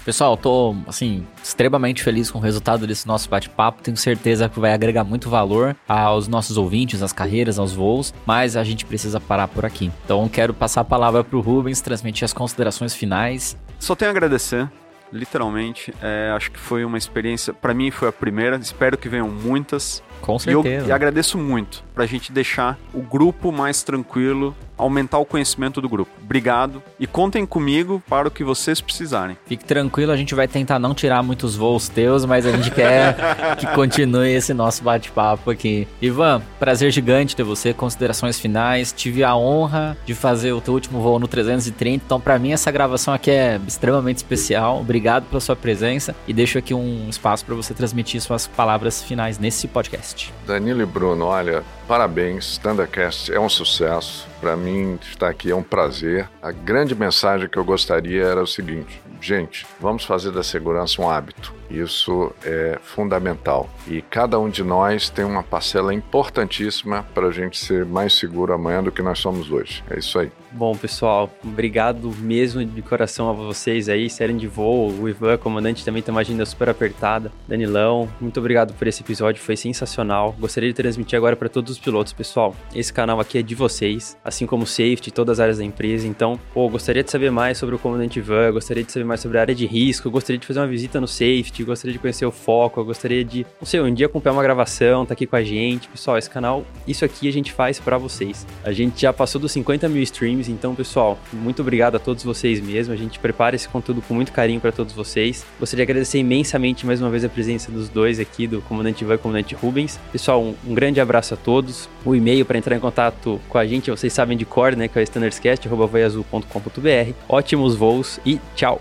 Pessoal, 0.04 0.37
tô, 0.37 0.75
assim, 0.88 1.25
extremamente 1.42 2.02
feliz 2.02 2.28
com 2.28 2.38
o 2.38 2.42
resultado 2.42 2.88
desse 2.88 3.06
nosso 3.06 3.30
bate-papo. 3.30 3.82
Tenho 3.82 3.97
certeza 3.97 4.49
que 4.49 4.59
vai 4.59 4.73
agregar 4.73 5.04
muito 5.04 5.30
valor 5.30 5.76
aos 5.88 6.26
nossos 6.26 6.56
ouvintes, 6.56 7.02
às 7.02 7.12
carreiras, 7.12 7.56
aos 7.56 7.73
voos, 7.73 8.12
mas 8.26 8.56
a 8.56 8.64
gente 8.64 8.85
precisa 8.85 9.21
parar 9.21 9.47
por 9.47 9.64
aqui. 9.64 9.92
Então, 10.04 10.28
quero 10.28 10.52
passar 10.52 10.80
a 10.80 10.85
palavra 10.85 11.23
para 11.23 11.37
o 11.37 11.40
Rubens, 11.40 11.80
transmitir 11.80 12.25
as 12.25 12.32
considerações 12.32 12.94
finais. 12.94 13.56
Só 13.78 13.94
tenho 13.94 14.11
a 14.11 14.12
agradecer, 14.12 14.68
literalmente. 15.12 15.94
É, 16.02 16.32
acho 16.35 16.50
que 16.50 16.59
foi 16.59 16.85
uma 16.85 16.99
experiência, 16.99 17.54
para 17.54 17.73
mim 17.73 17.92
foi 17.92 18.09
a 18.09 18.12
primeira, 18.12 18.56
espero 18.56 18.99
que 18.99 19.09
venham 19.09 19.28
muitas. 19.28 20.02
Com 20.23 20.38
certeza. 20.38 20.69
E 20.69 20.75
eu 20.75 20.87
e 20.87 20.93
agradeço 20.93 21.37
muito 21.37 21.85
para 21.95 22.05
a 22.05 22.07
gente 22.07 22.33
deixar 22.33 22.79
o 22.95 23.02
grupo 23.02 23.52
mais 23.52 23.83
tranquilo, 23.83 24.57
aumentar 24.79 25.19
o 25.19 25.25
conhecimento 25.25 25.81
do 25.81 25.88
grupo. 25.88 26.11
Obrigado 26.23 26.83
e 26.99 27.07
contem 27.07 27.45
comigo 27.45 28.02
para 28.09 28.29
o 28.29 28.31
que 28.31 28.43
vocês 28.43 28.81
precisarem. 28.81 29.37
Fique 29.47 29.64
tranquilo, 29.64 30.11
a 30.12 30.17
gente 30.17 30.35
vai 30.35 30.49
tentar 30.49 30.79
não 30.79 30.95
tirar 30.95 31.23
muitos 31.23 31.55
voos 31.55 31.88
teus, 31.88 32.25
mas 32.25 32.47
a 32.47 32.52
gente 32.52 32.71
quer 32.71 33.17
que 33.59 33.67
continue 33.69 34.33
esse 34.33 34.55
nosso 34.55 34.83
bate-papo 34.83 35.50
aqui. 35.50 35.87
Ivan, 36.00 36.41
prazer 36.59 36.91
gigante 36.91 37.37
ter 37.37 37.43
você, 37.43 37.75
considerações 37.75 38.41
finais. 38.41 38.93
Tive 38.93 39.23
a 39.23 39.37
honra 39.37 39.97
de 40.07 40.14
fazer 40.14 40.52
o 40.52 40.61
teu 40.61 40.75
último 40.75 41.00
voo 41.00 41.19
no 41.19 41.29
330, 41.29 42.05
então 42.07 42.21
para 42.21 42.38
mim 42.38 42.52
essa 42.52 42.71
gravação 42.71 43.12
aqui 43.12 43.31
é 43.31 43.61
extremamente 43.67 44.19
especial. 44.19 44.81
Obrigado 44.81 45.25
pela 45.25 45.41
sua 45.41 45.57
presença 45.57 46.14
e 46.26 46.33
deixo 46.33 46.59
aqui 46.59 46.73
um 46.73 47.09
espaço 47.09 47.45
para 47.45 47.55
você 47.55 47.75
transmitir 47.75 48.21
suas 48.21 48.47
palavras 48.47 49.02
finais 49.02 49.38
nesse 49.38 49.69
podcast. 49.69 50.12
Danilo 50.47 50.83
e 50.83 50.87
Bruno, 50.87 51.26
olha, 51.26 51.62
parabéns, 51.88 52.59
Thundercast 52.59 53.33
é 53.33 53.40
um 53.40 53.49
sucesso. 53.49 54.26
Para 54.40 54.57
mim, 54.57 54.99
estar 55.02 55.28
aqui 55.28 55.50
é 55.50 55.54
um 55.54 55.62
prazer. 55.62 56.28
A 56.42 56.50
grande 56.50 56.95
mensagem 56.95 57.49
que 57.49 57.59
eu 57.59 57.64
gostaria 57.64 58.25
era 58.25 58.42
o 58.42 58.47
seguinte: 58.47 59.00
gente, 59.23 59.64
vamos 59.81 60.05
fazer 60.05 60.33
da 60.33 60.43
segurança 60.43 61.00
um 61.00 61.09
hábito. 61.09 61.55
Isso 61.71 62.31
é 62.45 62.79
fundamental. 62.83 63.71
E 63.88 64.02
cada 64.02 64.38
um 64.38 64.50
de 64.50 64.62
nós 64.62 65.09
tem 65.09 65.25
uma 65.25 65.43
parcela 65.43 65.95
importantíssima 65.95 67.07
para 67.14 67.29
a 67.29 67.31
gente 67.31 67.59
ser 67.59 67.87
mais 67.87 68.12
seguro 68.12 68.52
amanhã 68.52 68.83
do 68.83 68.93
que 68.93 69.00
nós 69.00 69.19
somos 69.19 69.50
hoje. 69.50 69.83
É 69.88 69.99
isso 69.99 70.19
aí. 70.19 70.31
Bom, 70.50 70.76
pessoal, 70.76 71.31
obrigado 71.43 72.14
mesmo 72.19 72.62
de 72.62 72.83
coração 72.83 73.31
a 73.31 73.33
vocês 73.33 73.88
aí, 73.88 74.11
série 74.11 74.35
de 74.35 74.47
voo, 74.47 74.93
o 74.93 75.09
Ivan, 75.09 75.38
comandante, 75.38 75.83
também 75.83 76.03
tem 76.03 76.12
uma 76.12 76.20
agenda 76.20 76.44
super 76.44 76.68
apertada. 76.68 77.33
Danilão, 77.49 78.07
muito 78.20 78.38
obrigado 78.38 78.75
por 78.75 78.87
esse 78.87 79.03
episódio, 79.03 79.40
foi 79.40 79.57
sensacional. 79.57 80.37
Gostaria 80.38 80.68
de 80.68 80.75
transmitir 80.75 81.16
agora 81.16 81.37
para 81.37 81.49
todos 81.49 81.73
os 81.73 81.79
pilotos, 81.79 82.12
pessoal. 82.12 82.55
Esse 82.75 82.92
canal 82.92 83.18
aqui 83.18 83.38
é 83.38 83.42
de 83.42 83.55
vocês, 83.55 84.14
assim 84.23 84.44
como 84.44 84.64
o 84.64 84.66
safety, 84.66 85.11
todas 85.11 85.38
as 85.38 85.40
áreas 85.40 85.57
da 85.59 85.64
empresa. 85.64 86.07
Então, 86.07 86.38
pô, 86.53 86.68
gostaria 86.68 87.03
de 87.03 87.11
saber 87.11 87.31
mais 87.31 87.57
sobre 87.57 87.75
o 87.75 87.79
comandante 87.79 88.18
Ivan, 88.18 88.53
gostaria 88.53 88.85
de 88.85 88.92
saber 88.92 89.07
mais 89.07 89.12
sobre 89.16 89.38
a 89.38 89.42
área 89.42 89.55
de 89.55 89.66
risco, 89.66 90.11
gostaria 90.11 90.38
de 90.38 90.46
fazer 90.46 90.61
uma 90.61 90.66
visita 90.66 91.01
no 91.01 91.09
safety, 91.09 91.64
gostaria 91.64 91.92
de 91.92 91.98
conhecer 91.98 92.27
o 92.27 92.31
foco, 92.31 92.81
eu 92.81 92.85
gostaria 92.85 93.25
de, 93.25 93.46
não 93.61 93.66
sei, 93.66 93.81
um 93.81 93.92
dia 93.92 94.07
acompanhar 94.07 94.35
uma 94.35 94.42
gravação, 94.42 95.07
tá 95.07 95.14
aqui 95.14 95.27
com 95.27 95.37
a 95.37 95.42
gente. 95.42 95.88
Pessoal, 95.88 96.18
esse 96.18 96.31
canal, 96.31 96.64
isso 96.87 97.05
aqui 97.05 97.29
a 97.29 97.33
gente 97.33 97.53
faz 97.53 97.79
para 97.79 97.98
vocês. 97.98 98.46
A 98.64 98.72
gente 98.72 99.01
já 99.01 99.12
passou 99.12 99.40
dos 99.40 99.53
50 99.53 99.88
mil 99.88 100.03
streams, 100.03 100.51
então, 100.51 100.75
pessoal, 100.75 101.18
muito 101.33 101.62
obrigado 101.62 101.96
a 101.96 101.98
todos 101.98 102.25
vocês 102.25 102.61
mesmo. 102.61 102.92
A 102.92 102.96
gente 102.96 103.18
prepara 103.18 103.57
esse 103.57 103.68
conteúdo 103.68 104.03
com 104.03 104.14
muito 104.14 104.33
carinho 104.33 104.61
para 104.61 104.72
todos 104.72 104.92
vocês. 104.92 105.44
Gostaria 105.59 105.85
de 105.85 105.90
agradecer 105.90 106.18
imensamente 106.18 106.87
mais 106.87 107.01
uma 107.01 107.11
vez 107.11 107.25
a 107.25 107.29
presença 107.29 107.70
dos 107.70 107.88
dois 107.88 108.20
aqui, 108.20 108.46
do 108.46 108.61
comandante 108.62 109.05
Ivan 109.05 109.14
e 109.14 109.18
comandante 109.18 109.55
Rubens. 109.55 109.98
Pessoal, 110.11 110.42
um, 110.42 110.55
um 110.66 110.75
grande 110.75 111.01
abraço 111.01 111.35
a 111.35 111.37
todos. 111.37 111.88
O 112.05 112.14
e-mail 112.14 112.44
para 112.44 112.59
entrar 112.59 112.77
em 112.77 112.81
contato 112.81 113.40
com 113.48 113.59
a 113.59 113.66
gente, 113.66 113.90
vocês 113.90 114.12
sabem 114.12 114.37
de 114.37 114.44
cor, 114.44 114.77
né, 114.77 114.88
que 114.88 114.98
é 114.98 115.01
o 115.01 115.05
standardscast.com.br. 115.05 117.12
Ótimos 117.29 117.75
voos 117.75 118.20
e 118.25 118.40
tchau! 118.55 118.81